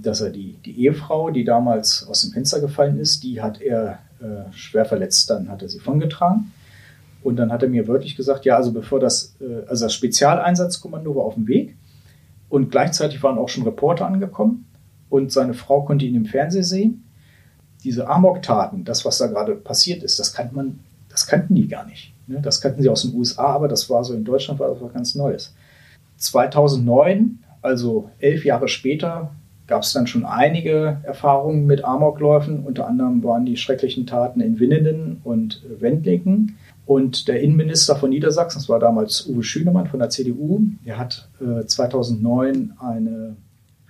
[0.00, 4.00] dass er die, die Ehefrau, die damals aus dem Fenster gefallen ist, die hat er
[4.20, 6.52] äh, schwer verletzt, dann hat er sie von getragen.
[7.22, 11.14] Und dann hat er mir wörtlich gesagt, ja, also bevor das, äh, also das Spezialeinsatzkommando
[11.14, 11.76] war auf dem Weg
[12.48, 14.66] und gleichzeitig waren auch schon Reporter angekommen
[15.08, 17.04] und seine Frau konnte ihn im Fernsehen sehen.
[17.84, 21.86] Diese Amok-Taten, das, was da gerade passiert ist, das kannte man, das kannten die gar
[21.86, 22.12] nicht.
[22.26, 22.40] Ne?
[22.42, 24.92] Das kannten sie aus den USA, aber das war so in Deutschland war das was
[24.92, 25.54] ganz Neues.
[26.16, 29.30] 2009, also elf Jahre später,
[29.66, 32.64] gab es dann schon einige Erfahrungen mit Amokläufen.
[32.64, 36.58] Unter anderem waren die schrecklichen Taten in Winnenden und Wendlingen.
[36.84, 41.28] Und der Innenminister von Niedersachsen, das war damals Uwe Schünemann von der CDU, der hat
[41.40, 43.36] äh, 2009 eine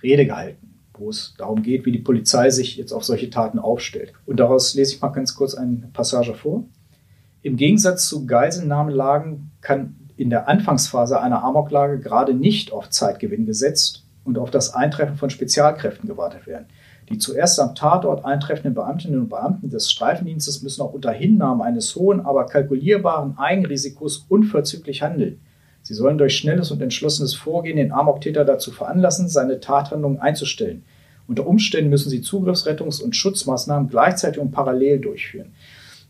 [0.01, 4.13] Rede gehalten, wo es darum geht, wie die Polizei sich jetzt auf solche Taten aufstellt.
[4.25, 6.63] Und daraus lese ich mal ganz kurz eine Passage vor.
[7.43, 14.05] Im Gegensatz zu Geiselnahmelagen kann in der Anfangsphase einer Amoklage gerade nicht auf Zeitgewinn gesetzt
[14.23, 16.67] und auf das Eintreffen von Spezialkräften gewartet werden.
[17.09, 21.97] Die zuerst am Tatort eintreffenden Beamtinnen und Beamten des Streifendienstes müssen auch unter Hinnahme eines
[21.97, 25.41] hohen, aber kalkulierbaren Eigenrisikos unverzüglich handeln.
[25.81, 30.85] Sie sollen durch schnelles und entschlossenes Vorgehen den Amok-Täter dazu veranlassen, seine Tathandlung einzustellen.
[31.27, 35.51] Unter Umständen müssen sie Zugriffsrettungs- und Schutzmaßnahmen gleichzeitig und parallel durchführen.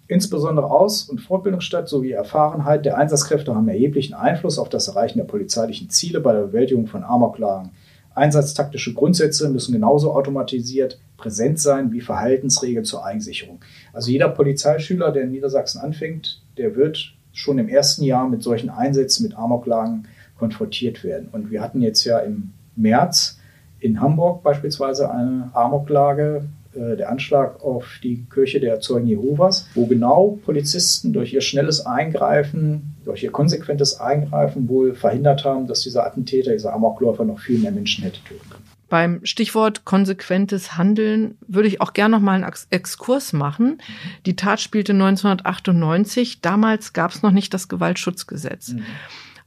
[0.08, 5.26] Insbesondere Aus- und Fortbildungsstadt sowie Erfahrenheit der Einsatzkräfte haben erheblichen Einfluss auf das Erreichen der
[5.26, 7.72] polizeilichen Ziele bei der Bewältigung von Amoklagen.
[8.16, 13.62] Einsatztaktische Grundsätze müssen genauso automatisiert präsent sein wie Verhaltensregeln zur Eigensicherung.
[13.94, 18.70] Also jeder Polizeischüler, der in Niedersachsen anfängt, der wird schon im ersten Jahr mit solchen
[18.70, 21.30] Einsätzen, mit Amoklagen konfrontiert werden.
[21.32, 23.40] Und wir hatten jetzt ja im März
[23.80, 29.86] in Hamburg beispielsweise eine Amoklage, äh, der Anschlag auf die Kirche der Zeugen Jehovas, wo
[29.86, 36.06] genau Polizisten durch ihr schnelles Eingreifen, durch ihr konsequentes Eingreifen wohl verhindert haben, dass dieser
[36.06, 38.64] Attentäter, dieser Amokläufer noch viel mehr Menschen hätte töten können.
[38.90, 43.82] Beim Stichwort konsequentes Handeln würde ich auch gerne noch mal einen Exkurs machen.
[44.28, 46.42] Die Tat spielte 1998.
[46.42, 48.74] Damals gab es noch nicht das Gewaltschutzgesetz.
[48.74, 48.84] Mhm.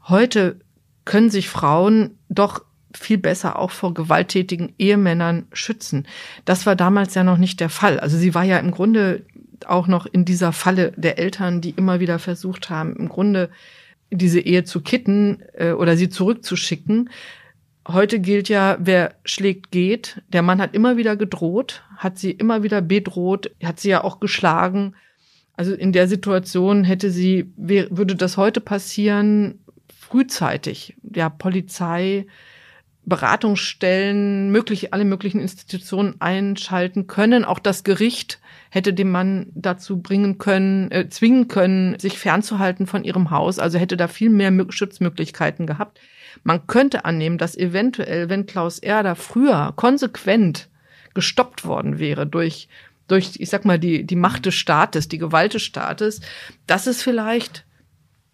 [0.08, 0.56] Heute
[1.04, 2.65] können sich Frauen doch
[2.96, 6.06] viel besser auch vor gewalttätigen Ehemännern schützen.
[6.44, 8.00] Das war damals ja noch nicht der Fall.
[8.00, 9.24] Also sie war ja im Grunde
[9.66, 13.50] auch noch in dieser Falle der Eltern, die immer wieder versucht haben, im Grunde
[14.10, 17.10] diese Ehe zu kitten äh, oder sie zurückzuschicken.
[17.88, 20.22] Heute gilt ja, wer schlägt, geht.
[20.28, 24.20] Der Mann hat immer wieder gedroht, hat sie immer wieder bedroht, hat sie ja auch
[24.20, 24.94] geschlagen.
[25.56, 29.60] Also in der Situation hätte sie, würde das heute passieren,
[29.98, 32.26] frühzeitig, ja, Polizei,
[33.06, 37.44] Beratungsstellen, möglich, alle möglichen Institutionen einschalten können.
[37.44, 38.40] Auch das Gericht
[38.70, 43.60] hätte den Mann dazu bringen können, äh, zwingen können, sich fernzuhalten von ihrem Haus.
[43.60, 46.00] Also hätte da viel mehr Schutzmöglichkeiten gehabt.
[46.42, 50.68] Man könnte annehmen, dass eventuell, wenn Klaus Erder früher konsequent
[51.14, 52.68] gestoppt worden wäre durch,
[53.06, 56.20] durch, ich sag mal, die, die Macht des Staates, die Gewalt des Staates,
[56.66, 57.64] dass es vielleicht,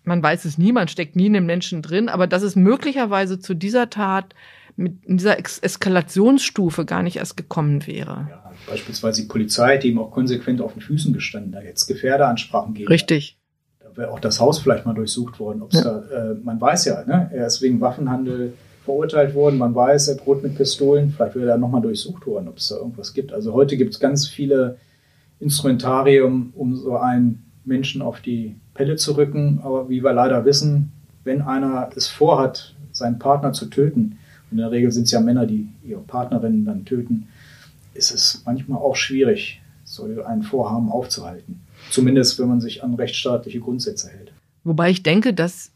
[0.03, 3.39] man weiß es nie, man steckt nie in den Menschen drin, aber dass es möglicherweise
[3.39, 4.35] zu dieser Tat
[4.77, 8.29] mit dieser Eskalationsstufe gar nicht erst gekommen wäre.
[8.31, 12.75] Ja, beispielsweise die Polizei, die ihm auch konsequent auf den Füßen gestanden, da jetzt Gefährderansprachen
[12.75, 12.89] geben.
[12.89, 13.39] Richtig.
[13.81, 15.63] Da wäre auch das Haus vielleicht mal durchsucht worden.
[15.71, 15.83] Ja.
[15.83, 17.31] Da, äh, man weiß ja, ne?
[17.33, 18.55] er ist wegen Waffenhandel
[18.85, 19.59] verurteilt worden.
[19.59, 21.11] Man weiß, er droht mit Pistolen.
[21.11, 23.33] Vielleicht wäre er nochmal durchsucht worden, ob es da irgendwas gibt.
[23.33, 24.79] Also heute gibt es ganz viele
[25.41, 29.61] Instrumentarium, um so einen Menschen auf die Pelle zu rücken.
[29.63, 30.93] Aber wie wir leider wissen,
[31.25, 34.19] wenn einer es vorhat, seinen Partner zu töten,
[34.53, 37.27] in der Regel sind es ja Männer, die ihre Partnerinnen dann töten,
[37.95, 41.61] ist es manchmal auch schwierig, so ein Vorhaben aufzuhalten.
[41.91, 44.33] Zumindest, wenn man sich an rechtsstaatliche Grundsätze hält.
[44.65, 45.73] Wobei ich denke, dass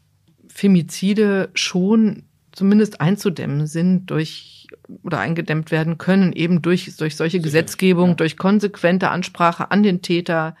[0.47, 4.67] Femizide schon zumindest einzudämmen sind durch
[5.03, 8.15] oder eingedämmt werden können, eben durch, durch solche Sicher, Gesetzgebung, ja.
[8.15, 10.55] durch konsequente Ansprache an den Täter,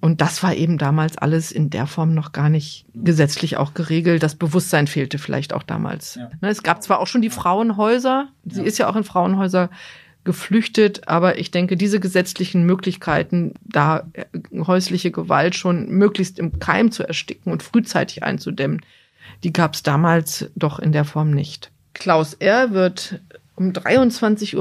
[0.00, 4.22] und das war eben damals alles in der Form noch gar nicht gesetzlich auch geregelt.
[4.22, 6.14] Das Bewusstsein fehlte vielleicht auch damals.
[6.14, 6.30] Ja.
[6.40, 8.66] Ne, es gab zwar auch schon die Frauenhäuser, sie ja.
[8.66, 9.70] ist ja auch in Frauenhäuser
[10.24, 14.24] geflüchtet, aber ich denke, diese gesetzlichen Möglichkeiten, da äh,
[14.66, 18.82] häusliche Gewalt schon möglichst im Keim zu ersticken und frühzeitig einzudämmen,
[19.42, 21.70] die gab es damals doch in der Form nicht.
[21.94, 22.72] Klaus R.
[22.72, 23.20] wird
[23.56, 24.54] um 23.24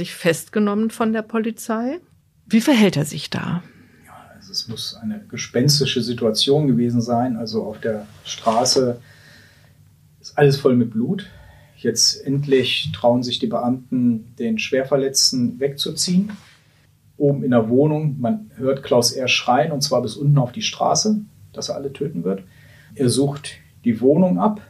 [0.00, 2.00] Uhr festgenommen von der Polizei.
[2.46, 3.62] Wie verhält er sich da?
[4.48, 7.36] Also es muss eine gespenstische Situation gewesen sein.
[7.36, 8.98] Also auf der Straße
[10.22, 11.26] ist alles voll mit Blut.
[11.76, 16.30] Jetzt endlich trauen sich die Beamten, den Schwerverletzten wegzuziehen.
[17.18, 19.28] Oben in der Wohnung, man hört Klaus R.
[19.28, 21.20] schreien und zwar bis unten auf die Straße,
[21.52, 22.42] dass er alle töten wird.
[22.94, 23.50] Er sucht
[23.84, 24.62] die Wohnung ab,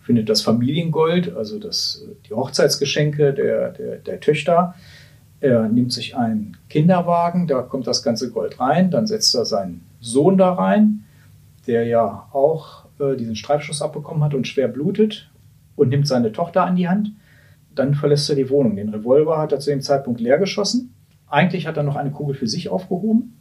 [0.00, 4.74] findet das Familiengold, also das, die Hochzeitsgeschenke der, der, der Töchter,
[5.40, 9.82] er nimmt sich einen Kinderwagen, da kommt das ganze Gold rein, dann setzt er seinen
[10.00, 11.04] Sohn da rein,
[11.66, 15.30] der ja auch äh, diesen Streifschuss abbekommen hat und schwer blutet
[15.76, 17.12] und nimmt seine Tochter an die Hand.
[17.74, 18.74] Dann verlässt er die Wohnung.
[18.74, 20.94] Den Revolver hat er zu dem Zeitpunkt leer geschossen.
[21.28, 23.38] Eigentlich hat er noch eine Kugel für sich aufgehoben,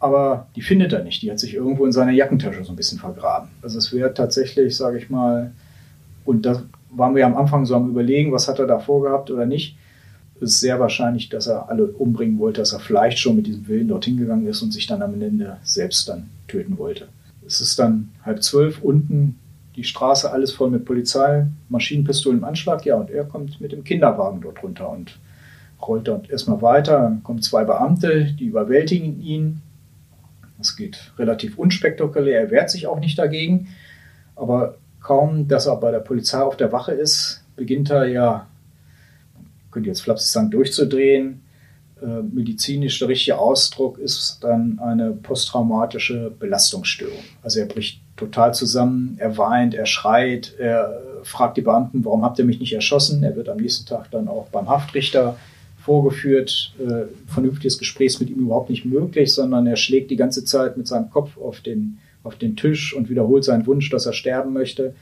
[0.00, 1.22] aber die findet er nicht.
[1.22, 3.50] Die hat sich irgendwo in seiner Jackentasche so ein bisschen vergraben.
[3.62, 5.52] Also es wäre tatsächlich, sage ich mal,
[6.24, 9.46] und da waren wir am Anfang so am Überlegen, was hat er da vorgehabt oder
[9.46, 9.76] nicht
[10.44, 13.88] ist sehr wahrscheinlich, dass er alle umbringen wollte, dass er vielleicht schon mit diesem Willen
[13.88, 17.08] dorthin gegangen ist und sich dann am Ende selbst dann töten wollte.
[17.46, 19.38] Es ist dann halb zwölf, unten
[19.76, 23.84] die Straße alles voll mit Polizei, Maschinenpistolen im Anschlag, ja, und er kommt mit dem
[23.84, 25.18] Kinderwagen dort runter und
[25.86, 27.00] rollt dort erstmal weiter.
[27.00, 29.60] Dann kommen zwei Beamte, die überwältigen ihn.
[30.58, 33.68] Das geht relativ unspektakulär, er wehrt sich auch nicht dagegen.
[34.36, 38.46] Aber kaum, dass er bei der Polizei auf der Wache ist, beginnt er ja
[39.74, 41.42] könnte jetzt flapsig sagen, durchzudrehen.
[42.00, 47.18] Äh, medizinisch der richtige Ausdruck ist dann eine posttraumatische Belastungsstörung.
[47.42, 52.38] Also er bricht total zusammen, er weint, er schreit, er fragt die Beamten, warum habt
[52.38, 53.22] ihr mich nicht erschossen?
[53.24, 55.36] Er wird am nächsten Tag dann auch beim Haftrichter
[55.78, 56.74] vorgeführt.
[56.78, 60.86] Äh, vernünftiges Gespräch mit ihm überhaupt nicht möglich, sondern er schlägt die ganze Zeit mit
[60.86, 64.94] seinem Kopf auf den, auf den Tisch und wiederholt seinen Wunsch, dass er sterben möchte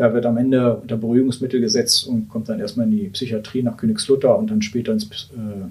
[0.00, 3.76] ja, wird am Ende unter Beruhigungsmittel gesetzt und kommt dann erstmal in die Psychiatrie nach
[3.76, 5.66] Königslutter und dann später ins äh,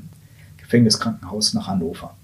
[0.58, 2.16] Gefängniskrankenhaus nach Hannover.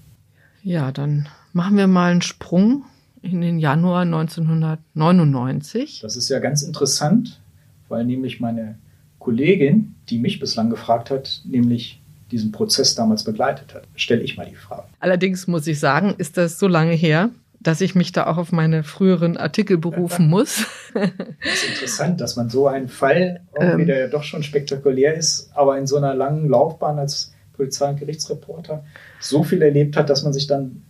[0.62, 2.84] Ja, dann machen wir mal einen Sprung
[3.22, 5.98] in den Januar 1999.
[6.00, 7.40] Das ist ja ganz interessant,
[7.88, 8.78] weil nämlich meine
[9.18, 12.00] Kollegin, die mich bislang gefragt hat, nämlich
[12.30, 13.82] diesen Prozess damals begleitet hat.
[13.96, 14.84] Stelle ich mal die Frage.
[15.00, 17.30] Allerdings muss ich sagen, ist das so lange her,
[17.66, 20.66] dass ich mich da auch auf meine früheren Artikel berufen muss.
[20.94, 25.50] das ist interessant, dass man so einen Fall, ähm, der ja doch schon spektakulär ist,
[25.54, 28.84] aber in so einer langen Laufbahn als Polizei- und Gerichtsreporter
[29.18, 30.82] so viel erlebt hat, dass man sich dann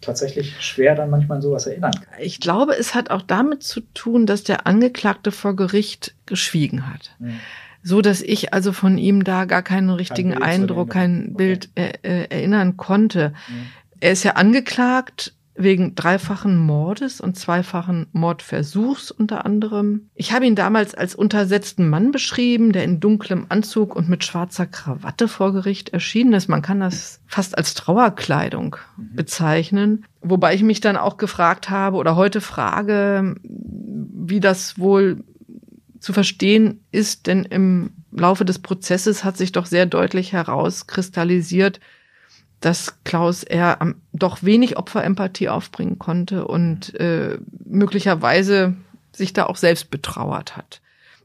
[0.00, 2.14] tatsächlich schwer dann manchmal an sowas erinnern kann.
[2.18, 7.14] Ich glaube, es hat auch damit zu tun, dass der Angeklagte vor Gericht geschwiegen hat.
[7.18, 7.40] Mhm.
[7.82, 11.34] So dass ich also von ihm da gar keinen richtigen kein Eindruck, kein okay.
[11.36, 13.34] Bild äh, äh, erinnern konnte.
[13.48, 13.66] Mhm.
[14.00, 20.08] Er ist ja angeklagt wegen dreifachen Mordes und zweifachen Mordversuchs unter anderem.
[20.14, 24.66] Ich habe ihn damals als untersetzten Mann beschrieben, der in dunklem Anzug und mit schwarzer
[24.66, 26.48] Krawatte vor Gericht erschienen ist.
[26.48, 29.14] Man kann das fast als Trauerkleidung mhm.
[29.14, 30.04] bezeichnen.
[30.22, 35.22] Wobei ich mich dann auch gefragt habe oder heute frage, wie das wohl
[36.00, 41.80] zu verstehen ist, denn im Laufe des Prozesses hat sich doch sehr deutlich herauskristallisiert,
[42.62, 48.74] dass Klaus er doch wenig Opferempathie aufbringen konnte und äh, möglicherweise
[49.12, 50.80] sich da auch selbst betrauert hat.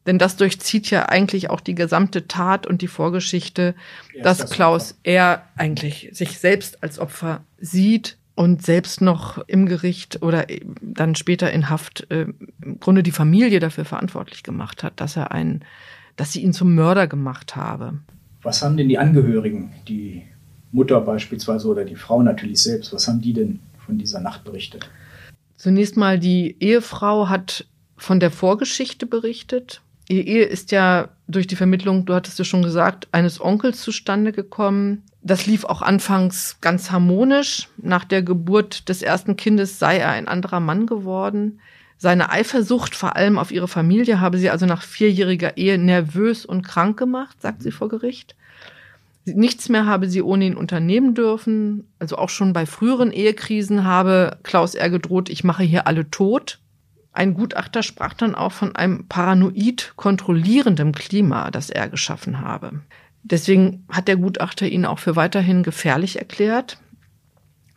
[0.07, 3.75] Denn das durchzieht ja eigentlich auch die gesamte Tat und die Vorgeschichte,
[4.23, 4.99] dass das Klaus Opfer.
[5.03, 10.47] er eigentlich sich selbst als Opfer sieht und selbst noch im Gericht oder
[10.81, 12.27] dann später in Haft äh,
[12.61, 15.63] im Grunde die Familie dafür verantwortlich gemacht hat, dass er einen,
[16.15, 17.99] dass sie ihn zum Mörder gemacht habe.
[18.41, 20.23] Was haben denn die Angehörigen, die
[20.72, 24.89] Mutter beispielsweise oder die Frau natürlich selbst, was haben die denn von dieser Nacht berichtet?
[25.55, 27.65] Zunächst mal, die Ehefrau hat
[27.97, 29.82] von der Vorgeschichte berichtet.
[30.07, 34.32] Ihre Ehe ist ja durch die Vermittlung, du hattest ja schon gesagt, eines Onkels zustande
[34.32, 35.03] gekommen.
[35.22, 37.68] Das lief auch anfangs ganz harmonisch.
[37.78, 41.59] Nach der Geburt des ersten Kindes sei er ein anderer Mann geworden.
[41.97, 46.61] Seine Eifersucht vor allem auf ihre Familie habe sie also nach vierjähriger Ehe nervös und
[46.61, 48.36] krank gemacht, sagt sie vor Gericht.
[49.36, 51.91] Nichts mehr habe sie ohne ihn unternehmen dürfen.
[51.99, 54.89] Also auch schon bei früheren Ehekrisen habe Klaus R.
[54.89, 56.59] gedroht, ich mache hier alle tot.
[57.11, 62.82] Ein Gutachter sprach dann auch von einem paranoid kontrollierenden Klima, das er geschaffen habe.
[63.23, 66.78] Deswegen hat der Gutachter ihn auch für weiterhin gefährlich erklärt,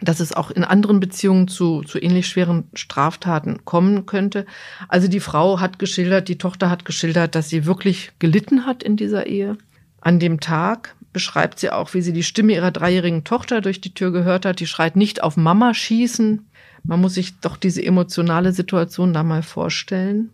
[0.00, 4.46] dass es auch in anderen Beziehungen zu, zu ähnlich schweren Straftaten kommen könnte.
[4.88, 8.96] Also die Frau hat geschildert, die Tochter hat geschildert, dass sie wirklich gelitten hat in
[8.96, 9.56] dieser Ehe.
[10.00, 13.94] An dem Tag beschreibt sie auch, wie sie die Stimme ihrer dreijährigen Tochter durch die
[13.94, 14.60] Tür gehört hat.
[14.60, 16.46] Die schreit nicht auf Mama schießen.
[16.84, 20.30] Man muss sich doch diese emotionale Situation da mal vorstellen.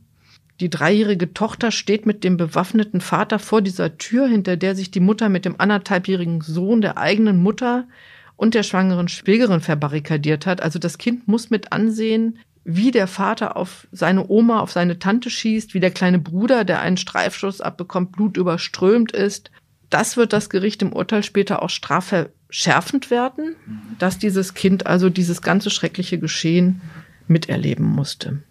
[0.60, 5.00] Die dreijährige Tochter steht mit dem bewaffneten Vater vor dieser Tür, hinter der sich die
[5.00, 7.84] Mutter mit dem anderthalbjährigen Sohn der eigenen Mutter
[8.36, 10.62] und der schwangeren Schwägerin verbarrikadiert hat.
[10.62, 12.38] Also das Kind muss mit ansehen,
[12.68, 16.80] wie der Vater auf seine Oma, auf seine Tante schießt, wie der kleine Bruder, der
[16.80, 19.50] einen Streifschuss abbekommt, blutüberströmt ist
[19.90, 23.56] das wird das Gericht im Urteil später auch strafverschärfend werden,
[23.98, 26.80] dass dieses Kind also dieses ganze schreckliche Geschehen
[27.28, 28.42] miterleben musste.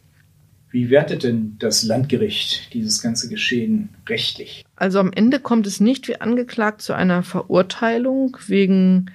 [0.72, 4.66] Wie wertet denn das Landgericht dieses ganze Geschehen rechtlich?
[4.76, 9.12] Also am Ende kommt es nicht wie angeklagt zu einer Verurteilung wegen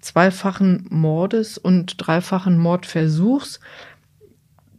[0.00, 3.60] zweifachen Mordes und dreifachen Mordversuchs.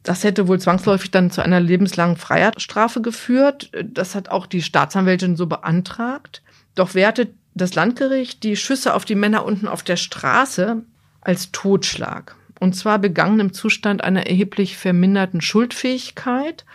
[0.06, 3.72] Das hätte wohl zwangsläufig dann zu einer lebenslangen Freiheitsstrafe geführt.
[3.84, 6.44] Das hat auch die Staatsanwältin so beantragt.
[6.76, 10.84] Doch wertet das Landgericht die Schüsse auf die Männer unten auf der Straße
[11.22, 12.36] als Totschlag.
[12.60, 16.66] Und zwar begangen im Zustand einer erheblich verminderten Schuldfähigkeit,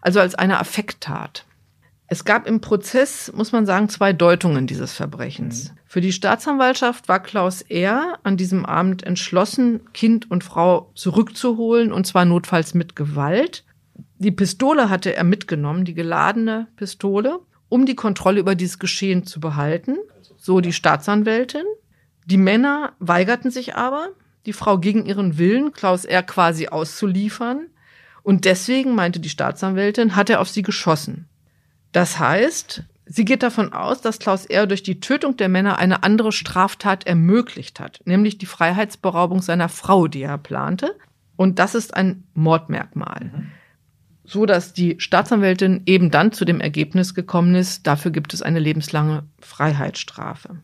[0.00, 1.46] also als eine Affekttat.
[2.08, 5.70] Es gab im Prozess, muss man sagen, zwei Deutungen dieses Verbrechens.
[5.70, 5.79] Mhm.
[5.90, 8.20] Für die Staatsanwaltschaft war Klaus R.
[8.22, 13.64] an diesem Abend entschlossen, Kind und Frau zurückzuholen, und zwar notfalls mit Gewalt.
[14.18, 19.40] Die Pistole hatte er mitgenommen, die geladene Pistole um die Kontrolle über dieses Geschehen zu
[19.40, 19.96] behalten,
[20.36, 21.64] so die Staatsanwältin.
[22.24, 24.10] Die Männer weigerten sich aber,
[24.46, 26.22] die Frau gegen ihren Willen, Klaus R.
[26.22, 27.66] quasi auszuliefern.
[28.22, 31.28] Und deswegen, meinte die Staatsanwältin, hat er auf sie geschossen.
[31.90, 34.66] Das heißt, sie geht davon aus, dass Klaus R.
[34.66, 40.08] durch die Tötung der Männer eine andere Straftat ermöglicht hat, nämlich die Freiheitsberaubung seiner Frau,
[40.08, 40.96] die er plante.
[41.36, 43.30] Und das ist ein Mordmerkmal.
[43.34, 43.52] Mhm
[44.30, 48.60] so dass die Staatsanwältin eben dann zu dem Ergebnis gekommen ist, dafür gibt es eine
[48.60, 50.58] lebenslange Freiheitsstrafe.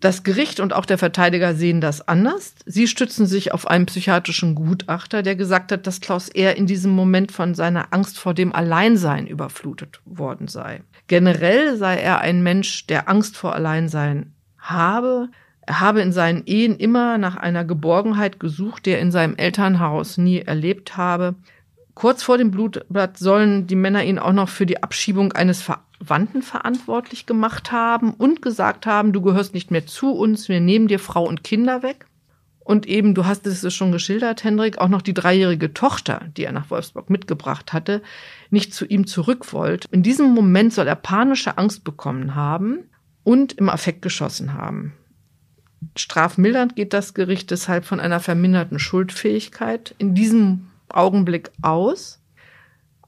[0.00, 2.54] Das Gericht und auch der Verteidiger sehen das anders.
[2.64, 6.92] Sie stützen sich auf einen psychiatrischen Gutachter, der gesagt hat, dass Klaus eher in diesem
[6.92, 10.82] Moment von seiner Angst vor dem Alleinsein überflutet worden sei.
[11.06, 15.28] Generell sei er ein Mensch, der Angst vor Alleinsein habe.
[15.60, 20.18] Er habe in seinen Ehen immer nach einer Geborgenheit gesucht, die er in seinem Elternhaus
[20.18, 21.34] nie erlebt habe.
[21.94, 26.42] Kurz vor dem Blutbad sollen die Männer ihn auch noch für die Abschiebung eines Verwandten
[26.42, 30.98] verantwortlich gemacht haben und gesagt haben, du gehörst nicht mehr zu uns, wir nehmen dir
[30.98, 32.05] Frau und Kinder weg.
[32.66, 36.50] Und eben, du hast es schon geschildert, Hendrik, auch noch die dreijährige Tochter, die er
[36.50, 38.02] nach Wolfsburg mitgebracht hatte,
[38.50, 39.86] nicht zu ihm zurück wollte.
[39.92, 42.90] In diesem Moment soll er panische Angst bekommen haben
[43.22, 44.94] und im Affekt geschossen haben.
[45.94, 52.20] Strafmildernd geht das Gericht deshalb von einer verminderten Schuldfähigkeit in diesem Augenblick aus.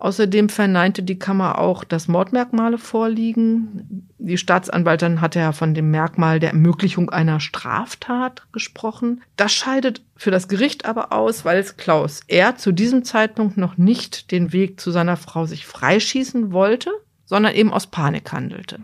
[0.00, 4.08] Außerdem verneinte die Kammer auch, dass Mordmerkmale vorliegen.
[4.18, 9.22] Die Staatsanwaltin hatte ja von dem Merkmal der Ermöglichung einer Straftat gesprochen.
[9.36, 13.76] Das scheidet für das Gericht aber aus, weil es Klaus er zu diesem Zeitpunkt noch
[13.76, 16.90] nicht den Weg zu seiner Frau sich freischießen wollte,
[17.24, 18.78] sondern eben aus Panik handelte.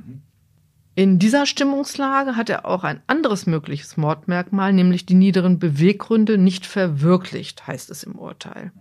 [0.96, 6.66] In dieser Stimmungslage hat er auch ein anderes mögliches Mordmerkmal, nämlich die niederen Beweggründe nicht
[6.66, 8.72] verwirklicht, heißt es im Urteil.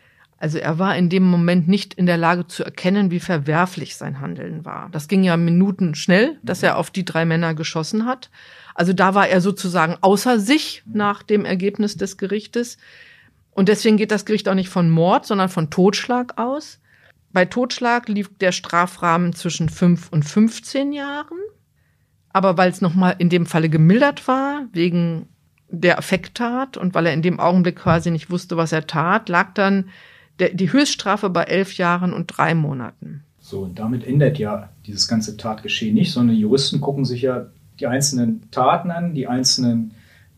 [0.43, 4.19] Also er war in dem Moment nicht in der Lage zu erkennen, wie verwerflich sein
[4.19, 4.89] Handeln war.
[4.91, 8.29] Das ging ja Minuten schnell, dass er auf die drei Männer geschossen hat.
[8.75, 12.77] Also da war er sozusagen außer sich nach dem Ergebnis des Gerichtes.
[13.51, 16.81] Und deswegen geht das Gericht auch nicht von Mord, sondern von Totschlag aus.
[17.31, 21.39] Bei Totschlag liegt der Strafrahmen zwischen fünf und 15 Jahren.
[22.33, 25.29] Aber weil es nochmal in dem Falle gemildert war, wegen
[25.69, 29.53] der Affekttat und weil er in dem Augenblick quasi nicht wusste, was er tat, lag
[29.53, 29.85] dann
[30.39, 33.23] der, die Höchststrafe bei elf Jahren und drei Monaten.
[33.39, 37.47] So, und damit ändert ja dieses ganze Tatgeschehen nicht, sondern Juristen gucken sich ja
[37.79, 39.91] die einzelnen Taten an, die einzelnen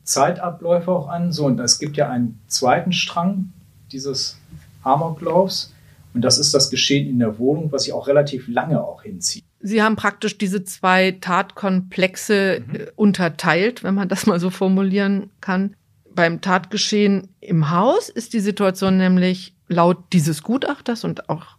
[0.04, 1.32] Zeitabläufe auch an.
[1.32, 3.54] So, und es gibt ja einen zweiten Strang
[3.92, 4.38] dieses
[4.84, 5.74] Amoklaufs.
[6.14, 9.44] Und das ist das Geschehen in der Wohnung, was sich auch relativ lange auch hinzieht.
[9.60, 12.76] Sie haben praktisch diese zwei Tatkomplexe mhm.
[12.76, 15.76] Äh, unterteilt, wenn man das mal so formulieren kann.
[16.16, 21.58] Beim Tatgeschehen im Haus ist die Situation nämlich laut dieses Gutachters und auch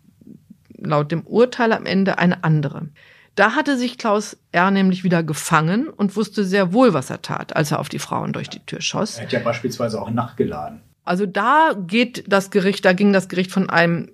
[0.78, 2.88] laut dem Urteil am Ende eine andere.
[3.34, 4.70] Da hatte sich Klaus R.
[4.70, 8.32] nämlich wieder gefangen und wusste sehr wohl, was er tat, als er auf die Frauen
[8.32, 9.18] durch die Tür schoss.
[9.18, 10.80] Er hat ja beispielsweise auch nachgeladen.
[11.04, 14.10] Also da geht das Gericht, da ging das Gericht von einem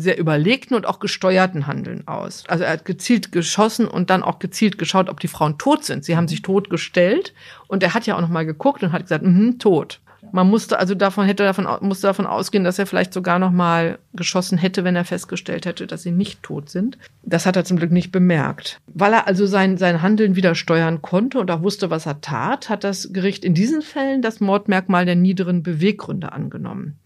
[0.00, 2.44] sehr überlegten und auch gesteuerten Handeln aus.
[2.48, 6.04] Also er hat gezielt geschossen und dann auch gezielt geschaut, ob die Frauen tot sind.
[6.04, 7.34] Sie haben sich tot gestellt
[7.66, 10.00] und er hat ja auch noch mal geguckt und hat gesagt, mhm, tot.
[10.32, 13.98] Man musste also davon hätte davon musste davon ausgehen, dass er vielleicht sogar noch mal
[14.14, 16.98] geschossen hätte, wenn er festgestellt hätte, dass sie nicht tot sind.
[17.22, 18.80] Das hat er zum Glück nicht bemerkt.
[18.88, 22.68] Weil er also sein sein Handeln wieder steuern konnte und auch wusste, was er tat,
[22.68, 26.98] hat das Gericht in diesen Fällen das Mordmerkmal der niederen Beweggründe angenommen.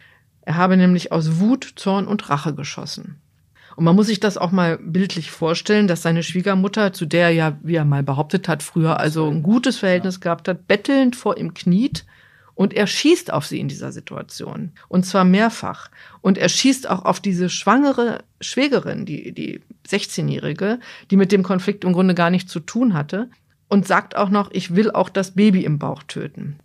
[0.43, 3.21] Er habe nämlich aus Wut, Zorn und Rache geschossen.
[3.77, 7.31] Und man muss sich das auch mal bildlich vorstellen, dass seine Schwiegermutter, zu der er
[7.31, 11.39] ja, wie er mal behauptet hat, früher also ein gutes Verhältnis gehabt hat, bettelnd vor
[11.39, 12.05] ihm kniet
[12.55, 14.73] und er schießt auf sie in dieser Situation.
[14.89, 15.91] Und zwar mehrfach.
[16.21, 20.79] Und er schießt auch auf diese schwangere Schwägerin, die, die 16-Jährige,
[21.11, 23.31] die mit dem Konflikt im Grunde gar nichts zu tun hatte.
[23.69, 26.59] Und sagt auch noch, ich will auch das Baby im Bauch töten.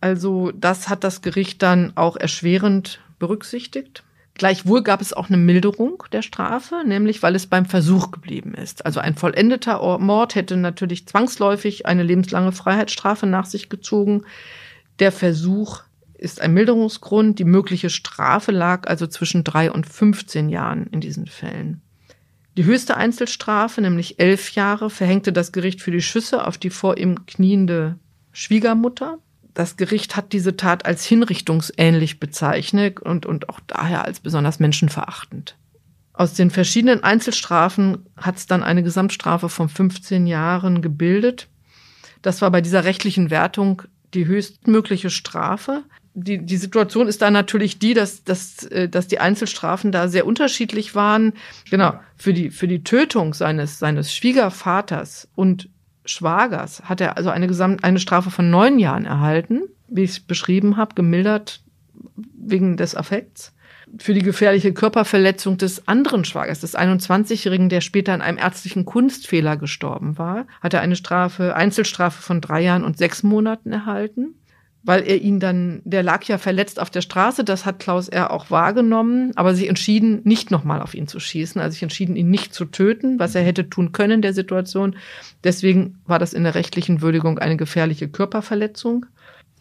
[0.00, 4.04] Also das hat das Gericht dann auch erschwerend berücksichtigt.
[4.34, 8.84] Gleichwohl gab es auch eine Milderung der Strafe, nämlich weil es beim Versuch geblieben ist.
[8.84, 14.24] Also ein vollendeter Mord hätte natürlich zwangsläufig eine lebenslange Freiheitsstrafe nach sich gezogen.
[14.98, 15.84] Der Versuch
[16.18, 17.38] ist ein Milderungsgrund.
[17.38, 21.80] Die mögliche Strafe lag also zwischen drei und 15 Jahren in diesen Fällen.
[22.58, 26.98] Die höchste Einzelstrafe, nämlich elf Jahre, verhängte das Gericht für die Schüsse auf die vor
[26.98, 27.98] ihm kniende
[28.32, 29.18] Schwiegermutter.
[29.54, 35.56] Das Gericht hat diese Tat als hinrichtungsähnlich bezeichnet und, und auch daher als besonders menschenverachtend.
[36.12, 41.48] Aus den verschiedenen Einzelstrafen hat es dann eine Gesamtstrafe von 15 Jahren gebildet.
[42.22, 43.82] Das war bei dieser rechtlichen Wertung
[44.14, 45.82] die höchstmögliche Strafe.
[46.14, 50.26] Die, die Situation ist da natürlich die, dass, dass, äh, dass die Einzelstrafen da sehr
[50.26, 51.32] unterschiedlich waren.
[51.68, 55.68] Genau, für die, für die Tötung seines, seines Schwiegervaters und
[56.04, 60.20] Schwagers hat er also eine, Gesamt, eine Strafe von neun Jahren erhalten, wie ich es
[60.20, 61.62] beschrieben habe, gemildert
[62.36, 63.52] wegen des Affekts.
[63.98, 69.56] Für die gefährliche Körperverletzung des anderen Schwagers, des 21-Jährigen, der später an einem ärztlichen Kunstfehler
[69.56, 74.34] gestorben war, hat er eine Strafe, Einzelstrafe von drei Jahren und sechs Monaten erhalten
[74.84, 78.30] weil er ihn dann, der lag ja verletzt auf der Straße, das hat Klaus R.
[78.30, 82.28] auch wahrgenommen, aber sich entschieden, nicht nochmal auf ihn zu schießen, also sich entschieden, ihn
[82.28, 84.96] nicht zu töten, was er hätte tun können in der Situation.
[85.42, 89.06] Deswegen war das in der rechtlichen Würdigung eine gefährliche Körperverletzung.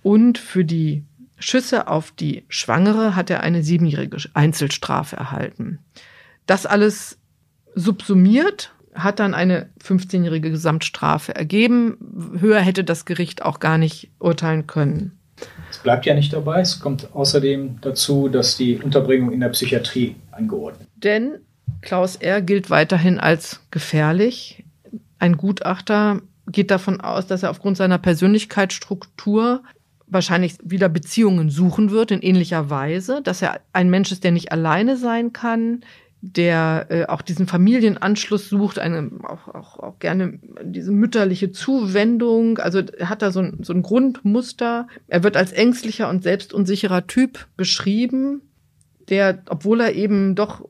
[0.02, 1.04] Und für die
[1.40, 5.80] Schüsse auf die Schwangere hat er eine siebenjährige Einzelstrafe erhalten.
[6.46, 7.18] Das alles
[7.76, 11.98] subsumiert hat dann eine 15-jährige Gesamtstrafe ergeben.
[12.40, 15.18] Höher hätte das Gericht auch gar nicht urteilen können.
[15.70, 16.62] Es bleibt ja nicht dabei.
[16.62, 20.88] Es kommt außerdem dazu, dass die Unterbringung in der Psychiatrie angeordnet.
[20.96, 21.40] Denn
[21.82, 22.42] Klaus R.
[22.42, 24.64] gilt weiterhin als gefährlich.
[25.20, 29.64] Ein Gutachter geht davon aus, dass er aufgrund seiner Persönlichkeitsstruktur
[30.08, 34.52] wahrscheinlich wieder Beziehungen suchen wird in ähnlicher Weise, dass er ein Mensch ist, der nicht
[34.52, 35.82] alleine sein kann,
[36.26, 42.60] der äh, auch diesen Familienanschluss sucht, eine auch, auch, auch gerne diese mütterliche Zuwendung.
[42.60, 44.88] Also hat da so ein, so ein Grundmuster.
[45.10, 48.42] Er wird als ängstlicher und selbstunsicherer Typ beschrieben,
[49.10, 50.64] der, obwohl er eben doch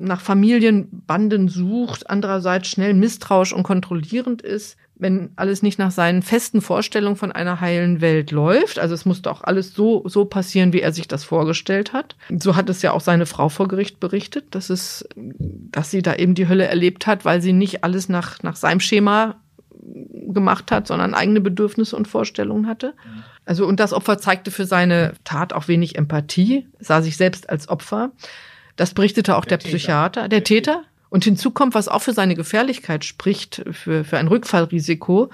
[0.00, 6.60] nach Familienbanden sucht, andererseits schnell misstrauisch und kontrollierend ist, wenn alles nicht nach seinen festen
[6.60, 8.78] Vorstellungen von einer heilen Welt läuft.
[8.78, 12.16] Also es musste auch alles so, so passieren, wie er sich das vorgestellt hat.
[12.38, 16.14] So hat es ja auch seine Frau vor Gericht berichtet, dass es, dass sie da
[16.14, 19.36] eben die Hölle erlebt hat, weil sie nicht alles nach, nach seinem Schema
[20.28, 22.94] gemacht hat, sondern eigene Bedürfnisse und Vorstellungen hatte.
[23.44, 27.68] Also, und das Opfer zeigte für seine Tat auch wenig Empathie, sah sich selbst als
[27.68, 28.10] Opfer.
[28.76, 30.82] Das berichtete auch der, der Psychiater, der Täter.
[31.10, 35.30] Und hinzu kommt, was auch für seine Gefährlichkeit spricht, für, für ein Rückfallrisiko,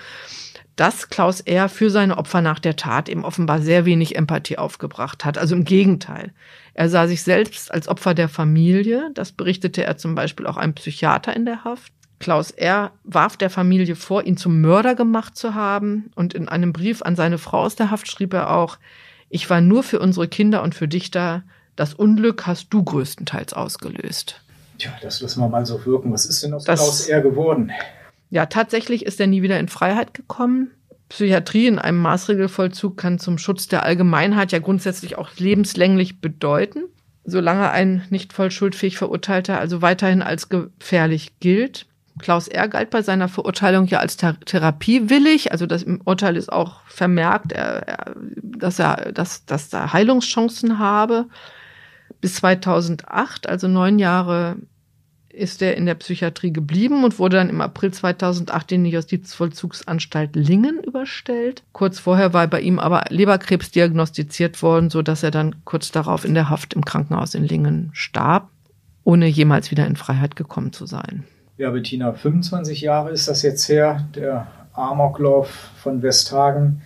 [0.77, 1.69] dass Klaus R.
[1.69, 5.39] für seine Opfer nach der Tat eben offenbar sehr wenig Empathie aufgebracht hat.
[5.39, 6.33] Also im Gegenteil.
[6.75, 9.11] Er sah sich selbst als Opfer der Familie.
[9.15, 11.93] Das berichtete er zum Beispiel auch einem Psychiater in der Haft.
[12.19, 12.93] Klaus R.
[13.05, 16.11] warf der Familie vor, ihn zum Mörder gemacht zu haben.
[16.15, 18.79] Und in einem Brief an seine Frau aus der Haft schrieb er auch,
[19.29, 21.43] ich war nur für unsere Kinder und für dich da.
[21.77, 24.44] Das Unglück hast du größtenteils ausgelöst.
[24.79, 26.13] Tja, das lassen wir mal so wirken.
[26.13, 27.21] Was ist denn aus das, Klaus R.
[27.21, 27.73] geworden?
[28.31, 30.71] Ja, tatsächlich ist er nie wieder in Freiheit gekommen.
[31.09, 36.85] Psychiatrie in einem Maßregelvollzug kann zum Schutz der Allgemeinheit ja grundsätzlich auch lebenslänglich bedeuten,
[37.25, 41.87] solange ein nicht voll schuldfähig Verurteilter also weiterhin als gefährlich gilt.
[42.19, 42.69] Klaus R.
[42.69, 47.53] galt bei seiner Verurteilung ja als Ther therapiewillig, also das im Urteil ist auch vermerkt,
[47.53, 51.27] er, er, dass er, dass, dass er Heilungschancen habe.
[52.25, 54.57] Bis 2008, also neun Jahre,
[55.29, 60.35] ist er in der Psychiatrie geblieben und wurde dann im April 2008 in die Justizvollzugsanstalt
[60.35, 61.65] Lingen überstellt.
[61.75, 66.25] Kurz vorher war bei ihm aber Leberkrebs diagnostiziert worden, so dass er dann kurz darauf
[66.25, 68.49] in der Haft im Krankenhaus in Lingen starb,
[69.05, 71.25] ohne jemals wieder in Freiheit gekommen zu sein.
[71.59, 76.81] Ja, Bettina, 25 Jahre ist das jetzt her, der Amoklauf von Westhagen.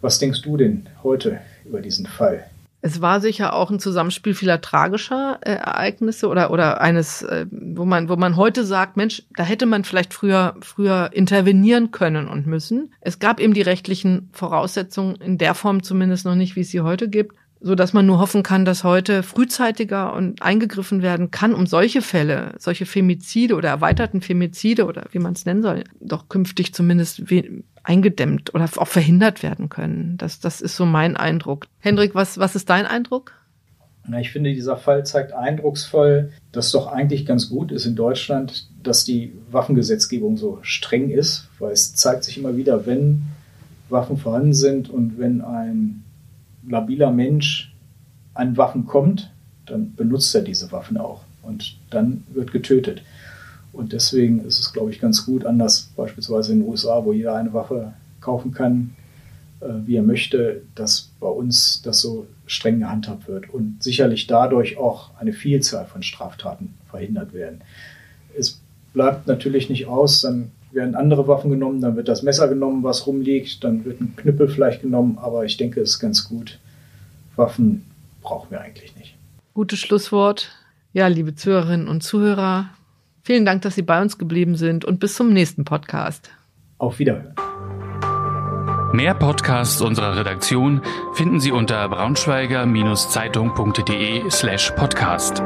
[0.00, 2.46] Was denkst du denn heute über diesen Fall?
[2.84, 7.84] Es war sicher auch ein Zusammenspiel vieler tragischer äh, Ereignisse oder oder eines, äh, wo
[7.84, 12.46] man wo man heute sagt, Mensch, da hätte man vielleicht früher früher intervenieren können und
[12.48, 12.92] müssen.
[13.00, 16.80] Es gab eben die rechtlichen Voraussetzungen in der Form zumindest noch nicht, wie es sie
[16.80, 21.54] heute gibt so dass man nur hoffen kann, dass heute frühzeitiger und eingegriffen werden kann,
[21.54, 26.28] um solche Fälle, solche Femizide oder erweiterten Femizide oder wie man es nennen soll, doch
[26.28, 27.30] künftig zumindest
[27.84, 30.16] eingedämmt oder auch verhindert werden können.
[30.18, 31.66] Das, das ist so mein Eindruck.
[31.80, 33.32] Hendrik, was, was ist dein Eindruck?
[34.06, 38.68] Na, ich finde, dieser Fall zeigt eindrucksvoll, dass doch eigentlich ganz gut ist in Deutschland,
[38.82, 43.22] dass die Waffengesetzgebung so streng ist, weil es zeigt sich immer wieder, wenn
[43.88, 46.02] Waffen vorhanden sind und wenn ein
[46.68, 47.74] labiler Mensch
[48.34, 49.30] an Waffen kommt,
[49.66, 53.02] dann benutzt er diese Waffen auch und dann wird getötet.
[53.72, 57.34] Und deswegen ist es, glaube ich, ganz gut, anders beispielsweise in den USA, wo jeder
[57.34, 58.94] eine Waffe kaufen kann,
[59.60, 64.76] äh, wie er möchte, dass bei uns das so streng gehandhabt wird und sicherlich dadurch
[64.76, 67.62] auch eine Vielzahl von Straftaten verhindert werden.
[68.36, 68.60] Es
[68.92, 73.06] bleibt natürlich nicht aus, dann werden andere Waffen genommen, dann wird das Messer genommen, was
[73.06, 76.58] rumliegt, dann wird ein Knüppel vielleicht genommen, aber ich denke, es ist ganz gut.
[77.36, 77.84] Waffen
[78.22, 79.16] brauchen wir eigentlich nicht.
[79.54, 80.50] Gutes Schlusswort.
[80.92, 82.70] Ja, liebe Zuhörerinnen und Zuhörer,
[83.22, 86.30] vielen Dank, dass Sie bei uns geblieben sind und bis zum nächsten Podcast.
[86.78, 87.34] Auf Wiederhören.
[88.92, 90.82] Mehr Podcasts unserer Redaktion
[91.14, 95.42] finden Sie unter braunschweiger-zeitung.de slash podcast.